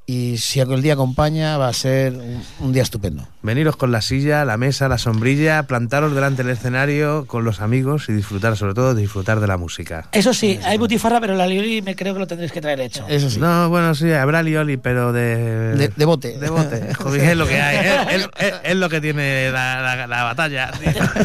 y 0.10 0.38
si 0.38 0.62
el 0.62 0.82
día 0.82 0.94
acompaña 0.94 1.58
va 1.58 1.68
a 1.68 1.74
ser 1.74 2.14
un, 2.62 2.72
día 2.72 2.82
estupendo. 2.82 3.28
Veniros 3.42 3.76
con 3.76 3.92
la 3.92 4.00
silla, 4.02 4.46
la 4.46 4.56
mesa, 4.56 4.88
la 4.88 4.98
sombrilla, 4.98 5.64
plantaros 5.64 6.16
delante 6.16 6.44
del 6.44 6.54
escenario 6.54 7.26
con 7.28 7.44
los 7.44 7.60
amigos 7.60 8.08
y 8.08 8.14
disfrutar, 8.14 8.56
sobre 8.56 8.74
todo, 8.74 8.96
disfrutar 8.96 9.42
de 9.42 9.48
la 9.48 9.58
música. 9.58 10.08
Eso 10.14 10.34
sí, 10.34 10.60
hay 10.64 10.78
butifarra, 10.78 11.20
pero 11.20 11.36
la 11.36 11.46
lioli 11.46 11.82
me 11.82 11.94
creo 11.98 12.14
que 12.14 12.22
lo 12.22 12.28
tendréis 12.28 12.54
que 12.54 12.62
traer 12.62 12.80
hecho. 12.80 13.06
Eso 13.10 13.30
sí. 13.30 13.38
No, 13.38 13.68
bueno, 13.68 13.94
sí, 13.96 14.10
habrá 14.14 14.42
lioli, 14.44 14.78
pero 14.78 15.12
de... 15.12 15.76
De, 15.76 15.90
de 15.90 16.06
bote. 16.06 16.38
De 16.40 16.50
bote. 16.50 16.94
Joder, 16.98 17.22
es 17.32 17.36
lo 17.38 17.46
que 17.46 17.62
hay, 17.62 17.78
es, 18.16 18.24
es- 18.24 18.30
es- 18.40 18.54
es 18.64 18.76
lo 18.78 18.88
que 18.90 19.02
tiene 19.02 19.52
la, 19.52 19.82
la- 19.82 20.08
la 20.08 20.24
batalla. 20.24 20.72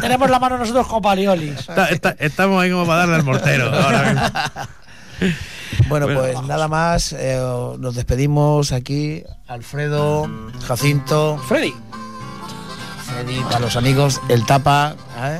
Tenemos 0.00 0.28
la 0.28 0.40
mano 0.40 0.58
nosotros 0.58 0.88
como 0.88 1.02
paliolis. 1.02 1.60
Está- 1.60 1.88
está- 1.90 2.16
estamos 2.18 2.60
ahí 2.60 2.72
como 2.72 2.84
para 2.84 2.98
darle 3.00 3.14
al 3.14 3.22
mortero 3.22 3.72
ahora 3.72 4.02
mismo. 4.12 4.66
Bueno, 5.88 6.06
Bueno, 6.06 6.20
pues 6.20 6.42
nada 6.46 6.68
más, 6.68 7.12
eh, 7.12 7.40
nos 7.78 7.94
despedimos 7.94 8.72
aquí, 8.72 9.22
Alfredo, 9.48 10.28
Jacinto, 10.66 11.38
Freddy. 11.48 11.74
Freddy, 13.06 13.40
para 13.44 13.60
los 13.60 13.76
amigos, 13.76 14.20
el 14.28 14.44
tapa, 14.46 14.94
¿eh? 15.18 15.38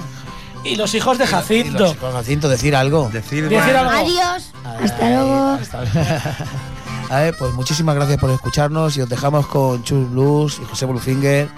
Y 0.64 0.76
los 0.76 0.95
hijos 0.95 1.18
de 1.18 1.24
Y 1.24 1.26
Jacinto. 1.26 1.93
chicos, 1.93 2.12
Jacinto, 2.14 2.49
decir 2.49 2.74
algo. 2.76 3.09
Decir, 3.12 3.49
Decir 3.49 3.76
algo. 3.76 3.91
Adiós. 3.91 4.53
Hasta 4.83 5.09
luego. 5.11 5.59
A 7.11 7.16
ver, 7.20 7.35
pues 7.37 7.53
muchísimas 7.53 7.95
gracias 7.95 8.18
por 8.18 8.30
escucharnos 8.30 8.97
y 8.97 9.03
os 9.03 9.09
dejamos 9.09 9.47
con 9.49 9.83
Chus 9.83 10.09
Blues 10.11 10.61
y 10.62 10.64
José 10.64 10.87
Blufinger 10.87 11.49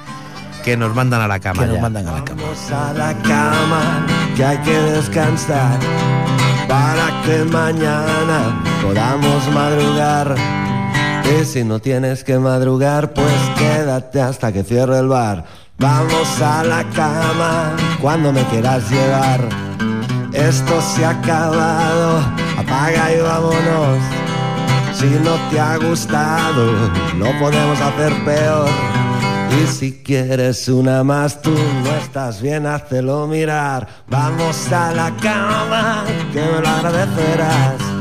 que 0.65 0.77
nos 0.77 0.95
mandan 0.95 1.21
a 1.21 1.29
la 1.29 1.39
cama. 1.39 1.63
que 1.63 1.69
nos 1.69 1.81
mandan 1.81 2.09
a 2.09 2.13
la 2.13 2.25
cama. 2.25 2.43
Vamos 2.43 2.71
a 2.73 2.93
la 2.95 3.15
cama, 3.23 4.07
que 4.35 4.45
hay 4.45 4.59
que 4.59 4.73
descansar 4.73 5.79
para 6.69 7.23
que 7.25 7.45
mañana 7.45 8.63
podamos 8.83 9.49
madrugar. 9.53 10.35
Y 11.25 11.45
si 11.45 11.65
no 11.65 11.79
tienes 11.79 12.23
que 12.25 12.39
madrugar, 12.39 13.13
pues 13.13 13.33
quédate 13.59 14.21
hasta 14.21 14.53
que 14.53 14.63
cierre 14.63 14.99
el 14.99 15.09
bar. 15.09 15.45
Vamos 15.79 16.41
a 16.41 16.63
la 16.63 16.85
cama 16.91 17.75
cuando 18.01 18.33
me 18.33 18.43
quieras 18.45 18.91
llevar. 18.91 19.41
Esto 20.33 20.81
se 20.81 21.05
ha 21.05 21.11
acabado, 21.11 22.21
apaga 22.59 23.13
y 23.13 23.21
vámonos. 23.21 23.99
Si 24.93 25.07
no 25.07 25.35
te 25.51 25.59
ha 25.59 25.77
gustado, 25.77 26.73
lo 27.19 27.39
podemos 27.39 27.81
hacer 27.81 28.13
peor. 28.25 29.04
Y 29.63 29.67
si 29.67 29.93
quieres 30.03 30.69
una 30.69 31.05
más, 31.05 31.41
tú 31.41 31.51
no 31.51 31.95
estás 31.97 32.43
bien, 32.43 32.67
háztelo 32.67 33.27
mirar. 33.27 33.87
Vamos 34.09 34.73
a 34.73 34.93
la 34.93 35.15
cama, 35.17 36.05
que 36.33 36.41
me 36.41 36.61
lo 36.61 36.69
agradecerás. 36.69 37.94